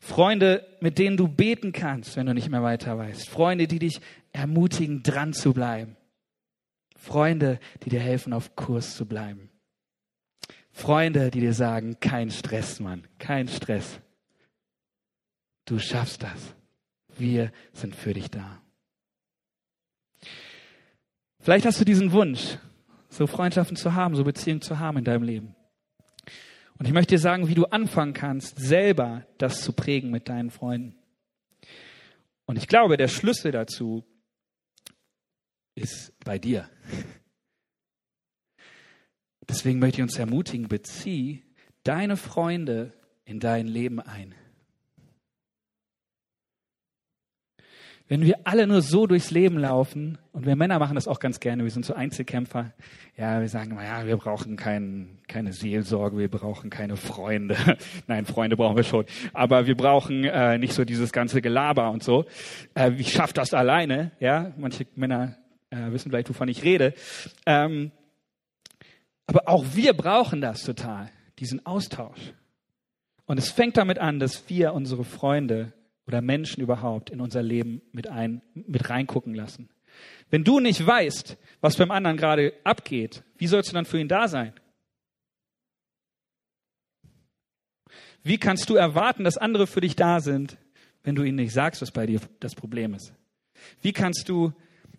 [0.04, 3.30] Freunde, mit denen du beten kannst, wenn du nicht mehr weiter weißt.
[3.30, 4.02] Freunde, die dich
[4.34, 5.96] ermutigen, dran zu bleiben.
[6.98, 9.50] Freunde, die dir helfen, auf Kurs zu bleiben.
[10.74, 14.02] Freunde, die dir sagen, kein Stress, Mann, kein Stress.
[15.64, 16.54] Du schaffst das.
[17.18, 18.62] Wir sind für dich da.
[21.40, 22.58] Vielleicht hast du diesen Wunsch,
[23.08, 25.56] so Freundschaften zu haben, so Beziehungen zu haben in deinem Leben.
[26.84, 30.52] Und ich möchte dir sagen, wie du anfangen kannst, selber das zu prägen mit deinen
[30.52, 30.98] Freunden.
[32.46, 34.04] Und ich glaube, der Schlüssel dazu
[35.76, 36.70] ist bei dir.
[39.48, 41.46] Deswegen möchte ich uns ermutigen, bezieh
[41.86, 42.92] deine Freunde
[43.24, 44.36] in dein Leben ein.
[48.10, 51.40] Wenn wir alle nur so durchs Leben laufen, und wir Männer machen das auch ganz
[51.40, 52.74] gerne, wir sind so Einzelkämpfer,
[53.18, 57.56] ja, wir sagen immer, ja, wir brauchen kein, keine Seelsorge, wir brauchen keine Freunde.
[58.08, 59.06] Nein, Freunde brauchen wir schon.
[59.34, 62.26] Aber wir brauchen äh, nicht so dieses ganze Gelaber und so.
[62.74, 64.52] Äh, ich schaffe das alleine, ja.
[64.58, 65.38] Manche Männer
[65.70, 66.94] äh, wissen vielleicht, wovon ich rede.
[67.46, 67.92] Ähm,
[69.28, 72.34] aber auch wir brauchen das total, diesen Austausch.
[73.26, 75.72] Und es fängt damit an, dass wir unsere Freunde
[76.08, 79.70] oder Menschen überhaupt in unser Leben mit, ein, mit reingucken lassen.
[80.30, 84.08] Wenn du nicht weißt, was beim anderen gerade abgeht, wie sollst du dann für ihn
[84.08, 84.54] da sein?
[88.24, 90.58] Wie kannst du erwarten, dass andere für dich da sind,
[91.04, 93.14] wenn du ihnen nicht sagst, was bei dir das Problem ist?
[93.82, 94.54] Wie kannst du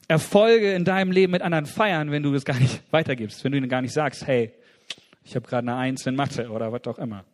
[0.07, 3.59] Erfolge in deinem Leben mit anderen feiern, wenn du das gar nicht weitergibst, wenn du
[3.59, 4.53] ihnen gar nicht sagst, hey,
[5.25, 7.25] ich habe gerade eine Eins in Mathe oder was auch immer.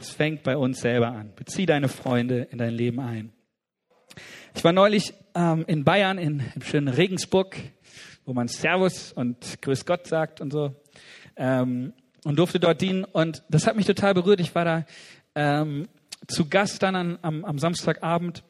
[0.00, 1.34] Es fängt bei uns selber an.
[1.36, 3.34] Bezieh deine Freunde in dein Leben ein.
[4.54, 7.54] Ich war neulich ähm, in Bayern, in, im schönen Regensburg,
[8.24, 10.74] wo man Servus und Grüß Gott sagt und so.
[11.36, 11.92] Ähm,
[12.24, 13.04] und durfte dort dienen.
[13.04, 14.40] Und das hat mich total berührt.
[14.40, 14.86] Ich war da
[15.34, 15.86] ähm,
[16.28, 18.42] zu Gast dann an, am, am Samstagabend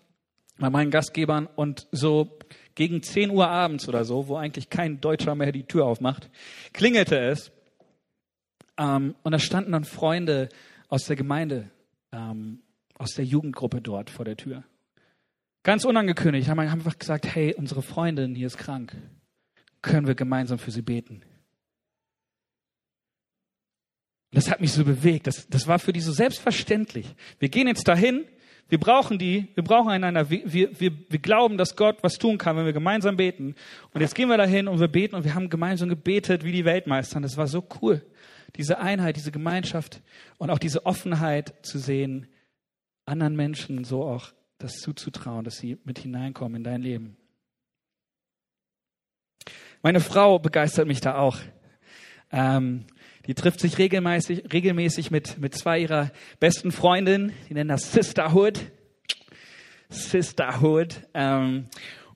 [0.57, 2.39] bei meinen Gastgebern und so
[2.77, 6.31] gegen 10 Uhr abends oder so, wo eigentlich kein Deutscher mehr die Tür aufmacht,
[6.73, 7.51] klingelte es.
[8.79, 10.49] Ähm, und da standen dann Freunde
[10.91, 11.71] aus der Gemeinde,
[12.13, 12.61] ähm,
[12.99, 14.65] aus der Jugendgruppe dort vor der Tür.
[15.63, 18.95] Ganz unangekündigt haben wir einfach gesagt, hey, unsere Freundin hier ist krank.
[19.83, 21.23] Können wir gemeinsam für sie beten?
[24.33, 25.27] Das hat mich so bewegt.
[25.27, 27.15] Das, das war für die so selbstverständlich.
[27.39, 28.25] Wir gehen jetzt dahin.
[28.69, 29.49] Wir brauchen die.
[29.55, 30.31] Wir brauchen einander.
[30.31, 33.55] Wir, wir, wir, wir glauben, dass Gott was tun kann, wenn wir gemeinsam beten.
[33.93, 36.65] Und jetzt gehen wir dahin und wir beten und wir haben gemeinsam gebetet wie die
[36.65, 37.21] Weltmeister.
[37.21, 38.03] Das war so cool
[38.57, 40.03] diese Einheit, diese Gemeinschaft
[40.39, 42.29] und auch diese Offenheit zu sehen,
[43.07, 47.17] anderen Menschen so auch das zuzutrauen, dass sie mit hineinkommen in dein Leben.
[49.83, 51.39] Meine Frau begeistert mich da auch.
[52.31, 52.85] Ähm,
[53.27, 57.33] die trifft sich regelmäßig, regelmäßig mit, mit zwei ihrer besten Freundinnen.
[57.49, 58.61] Die nennen das Sisterhood.
[59.89, 61.09] Sisterhood.
[61.15, 61.69] Ähm,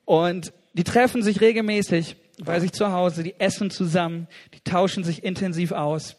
[0.05, 5.25] und die treffen sich regelmäßig bei sich zu Hause, die essen zusammen, die tauschen sich
[5.25, 6.17] intensiv aus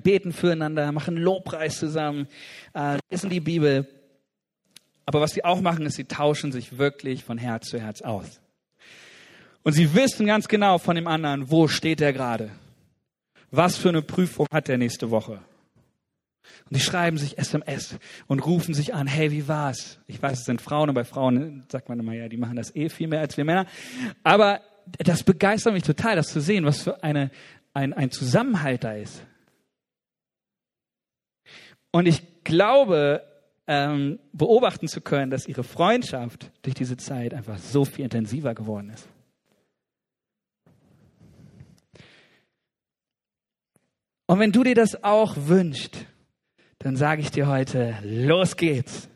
[0.00, 2.28] beten füreinander, machen Lobpreis zusammen,
[2.74, 3.86] äh, lesen die Bibel.
[5.04, 8.40] Aber was sie auch machen, ist, sie tauschen sich wirklich von Herz zu Herz aus.
[9.62, 12.50] Und sie wissen ganz genau von dem anderen, wo steht er gerade?
[13.50, 15.40] Was für eine Prüfung hat er nächste Woche?
[16.68, 19.98] Und die schreiben sich SMS und rufen sich an, hey, wie war's?
[20.06, 22.74] Ich weiß, es sind Frauen und bei Frauen sagt man immer, ja, die machen das
[22.74, 23.66] eh viel mehr als wir Männer.
[24.24, 24.60] Aber
[24.98, 27.30] das begeistert mich total, das zu sehen, was für eine,
[27.74, 29.22] ein, ein Zusammenhalt da ist.
[31.96, 33.22] Und ich glaube,
[33.66, 38.90] ähm, beobachten zu können, dass ihre Freundschaft durch diese Zeit einfach so viel intensiver geworden
[38.90, 39.08] ist.
[44.26, 46.04] Und wenn du dir das auch wünschst,
[46.80, 49.08] dann sage ich dir heute, los geht's.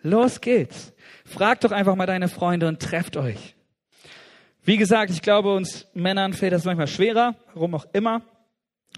[0.00, 0.94] Los geht's.
[1.26, 3.54] Frag doch einfach mal deine Freunde und trefft euch.
[4.62, 8.22] Wie gesagt, ich glaube, uns Männern fällt das manchmal schwerer, warum auch immer.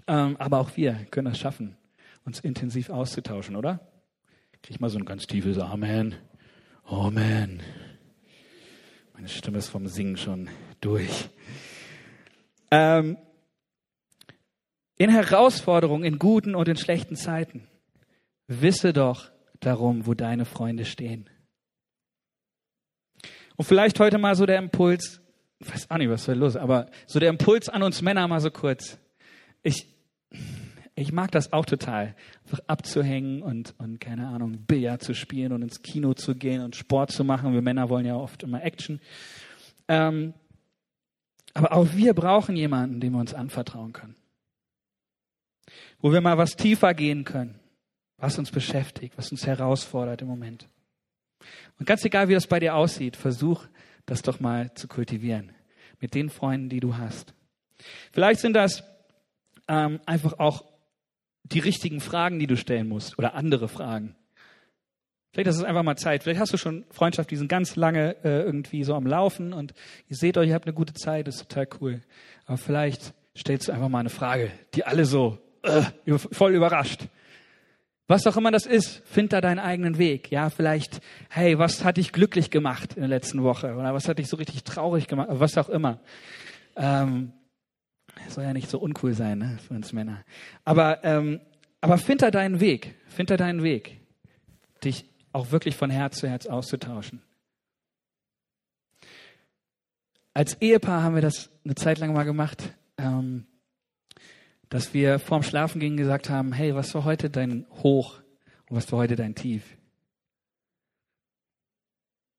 [0.07, 1.75] Ähm, aber auch wir können das schaffen,
[2.25, 3.79] uns intensiv auszutauschen, oder?
[4.61, 6.15] Krieg mal so ein ganz tiefes Amen.
[6.83, 7.61] Amen.
[9.13, 10.49] Meine Stimme ist vom Singen schon
[10.81, 11.29] durch.
[12.71, 13.17] Ähm,
[14.97, 17.67] in Herausforderungen, in guten und in schlechten Zeiten,
[18.47, 21.29] wisse doch darum, wo deine Freunde stehen.
[23.55, 25.21] Und vielleicht heute mal so der Impuls,
[25.59, 28.27] ich weiß auch nicht, was da los ist, aber so der Impuls an uns Männer
[28.27, 28.97] mal so kurz.
[29.63, 29.87] Ich,
[30.99, 35.61] ich mag das auch total, einfach abzuhängen und, und keine Ahnung, Billard zu spielen und
[35.61, 37.53] ins Kino zu gehen und Sport zu machen.
[37.53, 38.99] Wir Männer wollen ja oft immer Action.
[39.87, 40.33] Ähm,
[41.53, 44.15] aber auch wir brauchen jemanden, dem wir uns anvertrauen können.
[45.99, 47.59] Wo wir mal was tiefer gehen können,
[48.17, 50.67] was uns beschäftigt, was uns herausfordert im Moment.
[51.79, 53.65] Und ganz egal, wie das bei dir aussieht, versuch
[54.05, 55.53] das doch mal zu kultivieren
[56.01, 57.33] mit den Freunden, die du hast.
[58.11, 58.83] Vielleicht sind das
[59.69, 60.68] ähm, einfach auch
[61.51, 64.15] die richtigen Fragen, die du stellen musst oder andere Fragen.
[65.31, 66.23] Vielleicht ist es einfach mal Zeit.
[66.23, 69.73] Vielleicht hast du schon Freundschaft, die sind ganz lange äh, irgendwie so am Laufen und
[70.07, 72.01] ihr seht euch, ihr habt eine gute Zeit, ist total cool.
[72.45, 75.83] Aber vielleicht stellst du einfach mal eine Frage, die alle so äh,
[76.17, 77.07] voll überrascht.
[78.07, 80.31] Was auch immer das ist, find da deinen eigenen Weg.
[80.31, 83.75] Ja, vielleicht, hey, was hat dich glücklich gemacht in der letzten Woche?
[83.75, 85.29] Oder was hat dich so richtig traurig gemacht?
[85.31, 85.99] Was auch immer.
[86.75, 87.33] Ähm,
[88.27, 90.23] soll ja nicht so uncool sein ne, für uns Männer.
[90.65, 91.39] Aber, ähm,
[91.81, 92.95] aber find da deinen Weg.
[93.07, 93.99] Find da deinen Weg,
[94.83, 97.21] dich auch wirklich von Herz zu Herz auszutauschen.
[100.33, 103.45] Als Ehepaar haben wir das eine Zeit lang mal gemacht, ähm,
[104.69, 108.19] dass wir vorm Schlafen gingen gesagt haben, hey, was war heute dein Hoch
[108.67, 109.63] und was war heute dein Tief?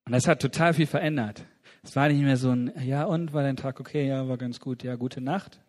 [0.07, 1.45] Und das hat total viel verändert.
[1.83, 4.61] Es war nicht mehr so ein, ja und, war dein Tag okay, ja, war ganz
[4.61, 5.61] gut, ja, gute Nacht,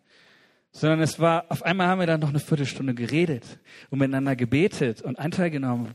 [0.72, 3.60] sondern es war, auf einmal haben wir dann noch eine Viertelstunde geredet
[3.90, 5.94] und miteinander gebetet und Anteil genommen.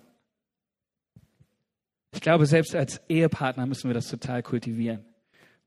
[2.13, 5.03] Ich glaube, selbst als Ehepartner müssen wir das total kultivieren.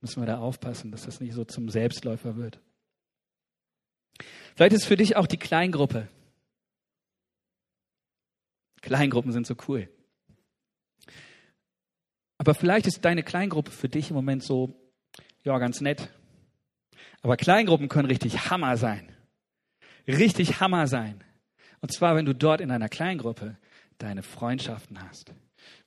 [0.00, 2.60] Müssen wir da aufpassen, dass das nicht so zum Selbstläufer wird.
[4.54, 6.08] Vielleicht ist für dich auch die Kleingruppe.
[8.80, 9.88] Kleingruppen sind so cool.
[12.38, 14.74] Aber vielleicht ist deine Kleingruppe für dich im Moment so,
[15.44, 16.10] ja, ganz nett.
[17.22, 19.10] Aber Kleingruppen können richtig Hammer sein.
[20.06, 21.22] Richtig Hammer sein.
[21.80, 23.56] Und zwar, wenn du dort in einer Kleingruppe
[23.98, 25.34] deine Freundschaften hast.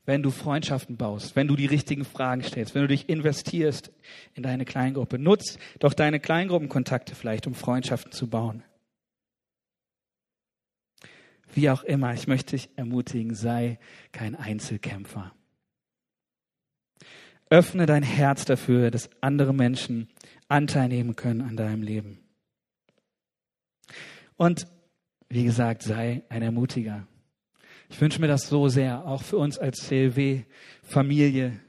[0.05, 3.91] Wenn du Freundschaften baust, wenn du die richtigen Fragen stellst, wenn du dich investierst
[4.33, 5.17] in deine Kleingruppe.
[5.17, 8.63] Nutz doch deine Kleingruppenkontakte vielleicht, um Freundschaften zu bauen.
[11.53, 13.79] Wie auch immer, ich möchte dich ermutigen, sei
[14.11, 15.31] kein Einzelkämpfer.
[17.49, 20.09] Öffne dein Herz dafür, dass andere Menschen
[20.53, 22.19] Anteil nehmen können an deinem Leben.
[24.37, 24.67] Und
[25.27, 27.07] wie gesagt, sei ein Ermutiger.
[27.89, 31.59] Ich wünsche mir das so sehr, auch für uns als CLW-Familie,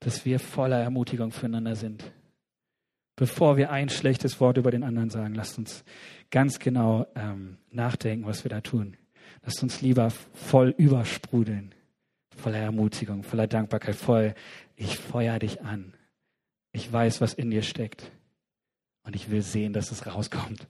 [0.00, 2.10] dass wir voller Ermutigung füreinander sind.
[3.16, 5.84] Bevor wir ein schlechtes Wort über den anderen sagen, lasst uns
[6.30, 8.96] ganz genau ähm, nachdenken, was wir da tun.
[9.44, 11.74] Lasst uns lieber voll übersprudeln,
[12.34, 14.34] voller Ermutigung, voller Dankbarkeit, voll,
[14.74, 15.92] ich feuer dich an.
[16.72, 18.10] Ich weiß, was in dir steckt.
[19.04, 20.68] Und ich will sehen, dass es rauskommt.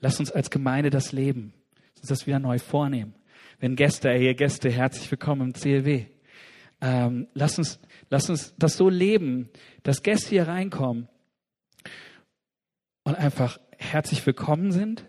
[0.00, 1.54] Lass uns als Gemeinde das leben,
[1.96, 3.14] uns das wieder neu vornehmen.
[3.58, 6.06] Wenn Gäste, hier Gäste, herzlich willkommen im CLW.
[6.80, 9.48] Ähm, lass, uns, lass uns das so leben,
[9.82, 11.08] dass Gäste hier reinkommen
[13.04, 15.06] und einfach herzlich willkommen sind,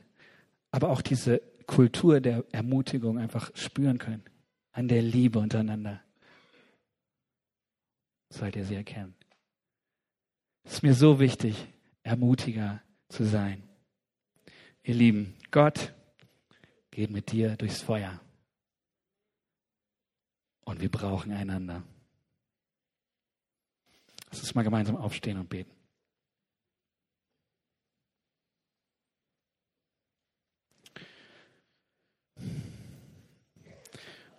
[0.72, 4.24] aber auch diese Kultur der Ermutigung einfach spüren können,
[4.72, 6.02] an der Liebe untereinander.
[8.30, 9.16] Sollt ihr sie erkennen.
[10.66, 11.68] Es ist mir so wichtig,
[12.04, 13.64] Ermutiger zu sein.
[14.84, 15.94] Ihr Lieben, Gott
[16.92, 18.20] geht mit dir durchs Feuer.
[20.66, 21.84] Und wir brauchen einander.
[24.30, 25.72] Lass uns mal gemeinsam aufstehen und beten.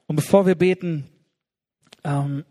[0.07, 1.09] Und bevor wir beten,
[2.05, 2.45] ähm,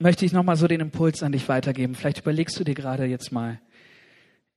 [0.00, 1.94] möchte ich nochmal so den Impuls an dich weitergeben.
[1.94, 3.60] Vielleicht überlegst du dir gerade jetzt mal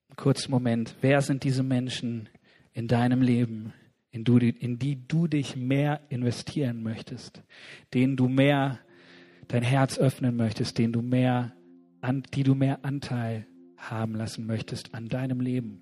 [0.08, 2.30] einen kurzen Moment, wer sind diese Menschen
[2.72, 3.74] in deinem Leben,
[4.10, 7.44] in, du, in die du dich mehr investieren möchtest,
[7.94, 8.80] denen du mehr
[9.48, 11.54] dein Herz öffnen möchtest, denen du mehr,
[12.02, 13.46] an, die du mehr Anteil
[13.78, 15.82] haben lassen möchtest an deinem Leben.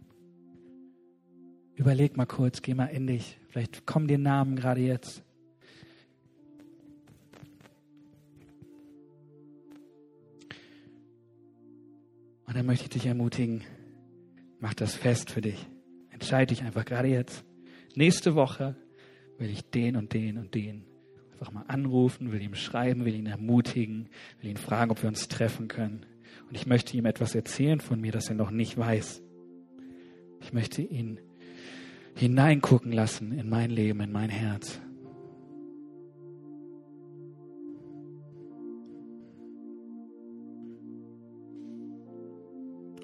[1.76, 3.38] überleg mal kurz, geh mal in dich.
[3.49, 5.24] Vielleicht kommen dir Namen gerade jetzt.
[12.51, 13.61] Und dann möchte ich dich ermutigen,
[14.59, 15.69] mach das fest für dich.
[16.09, 17.45] Entscheide dich einfach gerade jetzt.
[17.95, 18.75] Nächste Woche
[19.37, 20.83] will ich den und den und den
[21.31, 24.09] einfach mal anrufen, will ihm schreiben, will ihn ermutigen,
[24.41, 26.05] will ihn fragen, ob wir uns treffen können.
[26.49, 29.23] Und ich möchte ihm etwas erzählen von mir, das er noch nicht weiß.
[30.41, 31.21] Ich möchte ihn
[32.17, 34.81] hineingucken lassen in mein Leben, in mein Herz.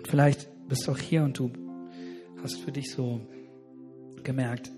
[0.07, 1.51] Vielleicht bist du auch hier und du
[2.41, 3.19] hast für dich so
[4.23, 4.71] gemerkt,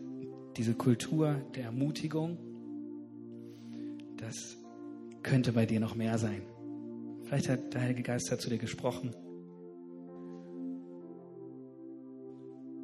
[0.57, 2.39] diese Kultur der Ermutigung,
[4.17, 4.57] das
[5.21, 6.41] könnte bei dir noch mehr sein.
[7.25, 9.11] Vielleicht hat der Heilige Geist zu dir gesprochen.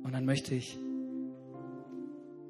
[0.04, 0.78] Und dann möchte ich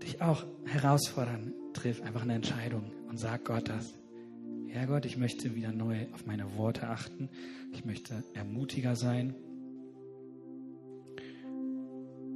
[0.04, 3.94] dich auch herausfordern, triff einfach eine Entscheidung und sag Gott das.
[4.74, 7.30] Ja Gott, ich möchte wieder neu auf meine Worte achten.
[7.72, 9.36] Ich möchte ermutiger sein.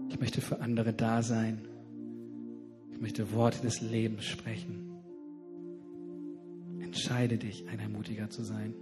[0.09, 1.67] Ich möchte für andere da sein.
[2.91, 4.89] Ich möchte Worte des Lebens sprechen.
[6.81, 8.73] Entscheide dich, ein Ermutiger zu sein.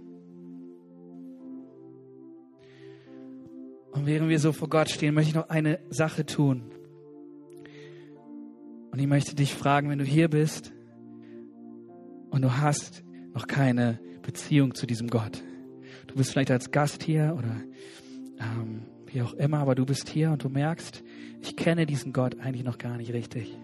[3.92, 6.62] Und während wir so vor Gott stehen, möchte ich noch eine Sache tun.
[8.90, 10.72] Und ich möchte dich fragen, wenn du hier bist
[12.30, 13.04] und du hast
[13.34, 15.42] noch keine Beziehung zu diesem Gott.
[16.06, 17.60] Du bist vielleicht als Gast hier oder
[18.40, 21.02] ähm, wie auch immer, aber du bist hier und du merkst,
[21.42, 23.56] ich kenne diesen Gott eigentlich noch gar nicht richtig.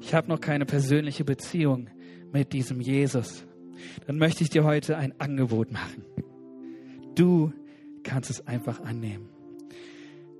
[0.00, 1.88] Ich habe noch keine persönliche Beziehung
[2.32, 3.44] mit diesem Jesus.
[4.06, 6.04] Dann möchte ich dir heute ein Angebot machen.
[7.14, 7.52] Du
[8.02, 9.28] kannst es einfach annehmen.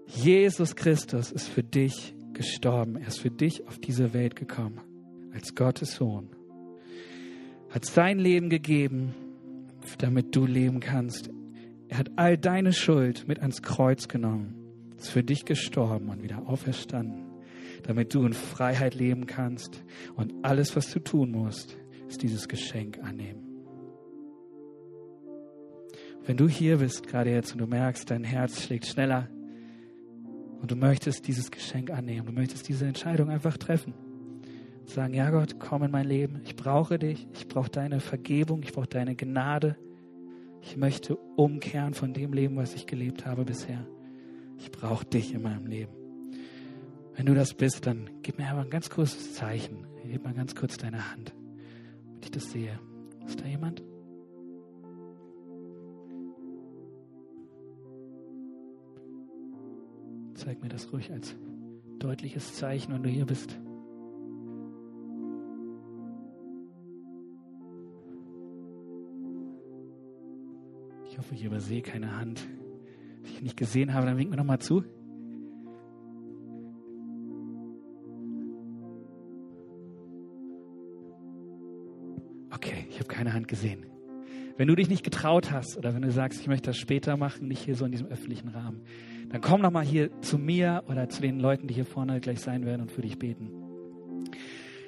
[0.06, 2.96] Jesus Christus ist für dich gestorben.
[2.96, 4.80] Er ist für dich auf diese Welt gekommen
[5.32, 6.28] als Gottes Sohn.
[7.70, 9.14] Hat sein Leben gegeben,
[9.98, 11.30] damit du leben kannst.
[11.92, 14.54] Er hat all deine Schuld mit ans Kreuz genommen
[14.96, 17.26] ist für dich gestorben und wieder auferstanden,
[17.82, 19.84] damit du in Freiheit leben kannst.
[20.16, 21.76] Und alles, was du tun musst,
[22.08, 23.42] ist dieses Geschenk annehmen.
[26.24, 29.28] Wenn du hier bist, gerade jetzt, und du merkst, dein Herz schlägt schneller
[30.62, 33.92] und du möchtest dieses Geschenk annehmen, du möchtest diese Entscheidung einfach treffen.
[34.86, 36.40] Sagen, ja Gott, komm in mein Leben.
[36.46, 37.28] Ich brauche dich.
[37.34, 38.62] Ich brauche deine Vergebung.
[38.62, 39.76] Ich brauche deine Gnade.
[40.62, 43.84] Ich möchte umkehren von dem Leben, was ich gelebt habe bisher.
[44.58, 45.92] Ich brauche dich in meinem Leben.
[47.14, 49.86] Wenn du das bist, dann gib mir aber ein ganz kurzes Zeichen.
[50.04, 51.34] Gib mal ganz kurz deine Hand,
[52.06, 52.78] damit ich das sehe.
[53.26, 53.82] Ist da jemand?
[60.34, 61.34] Zeig mir das ruhig als
[61.98, 63.58] deutliches Zeichen, wenn du hier bist.
[71.12, 72.48] Ich hoffe, ich übersehe keine Hand
[73.24, 74.84] die ich nicht gesehen habe, dann wink mir noch mal zu.
[82.50, 83.86] Okay, ich habe keine Hand gesehen.
[84.56, 87.48] Wenn du dich nicht getraut hast oder wenn du sagst, ich möchte das später machen,
[87.48, 88.82] nicht hier so in diesem öffentlichen Rahmen,
[89.30, 92.40] dann komm noch mal hier zu mir oder zu den Leuten, die hier vorne gleich
[92.40, 93.50] sein werden und für dich beten.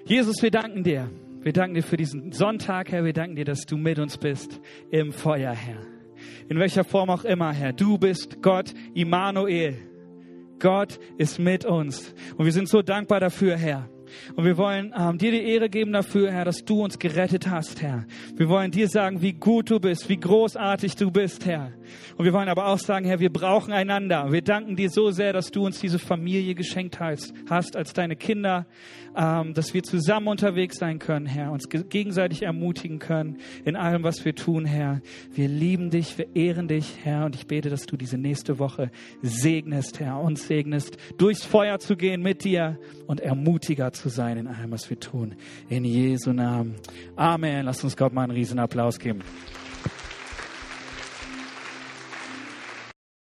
[0.05, 1.11] Jesus, wir danken dir.
[1.41, 3.05] Wir danken dir für diesen Sonntag, Herr.
[3.05, 4.61] Wir danken dir, dass du mit uns bist
[4.91, 5.94] im Feuer, Herr
[6.49, 7.73] in welcher Form auch immer, Herr.
[7.73, 9.77] Du bist Gott, Immanuel.
[10.59, 12.15] Gott ist mit uns.
[12.37, 13.89] Und wir sind so dankbar dafür, Herr.
[14.37, 17.83] Und wir wollen ähm, dir die Ehre geben dafür, Herr, dass du uns gerettet hast,
[17.83, 18.05] Herr.
[18.37, 21.73] Wir wollen dir sagen, wie gut du bist, wie großartig du bist, Herr.
[22.17, 24.31] Und wir wollen aber auch sagen, Herr, wir brauchen einander.
[24.31, 28.17] Wir danken dir so sehr, dass du uns diese Familie geschenkt hast, hast als deine
[28.17, 28.67] Kinder,
[29.17, 34.25] ähm, dass wir zusammen unterwegs sein können, Herr, uns gegenseitig ermutigen können in allem, was
[34.25, 35.01] wir tun, Herr.
[35.33, 38.91] Wir lieben dich, wir ehren dich, Herr, und ich bete, dass du diese nächste Woche
[39.23, 44.47] segnest, Herr, uns segnest, durchs Feuer zu gehen mit dir und ermutiger zu sein in
[44.47, 45.35] allem, was wir tun.
[45.69, 46.77] In Jesu Namen.
[47.17, 47.67] Amen.
[47.67, 49.21] Lass uns Gott mal einen riesen Applaus geben.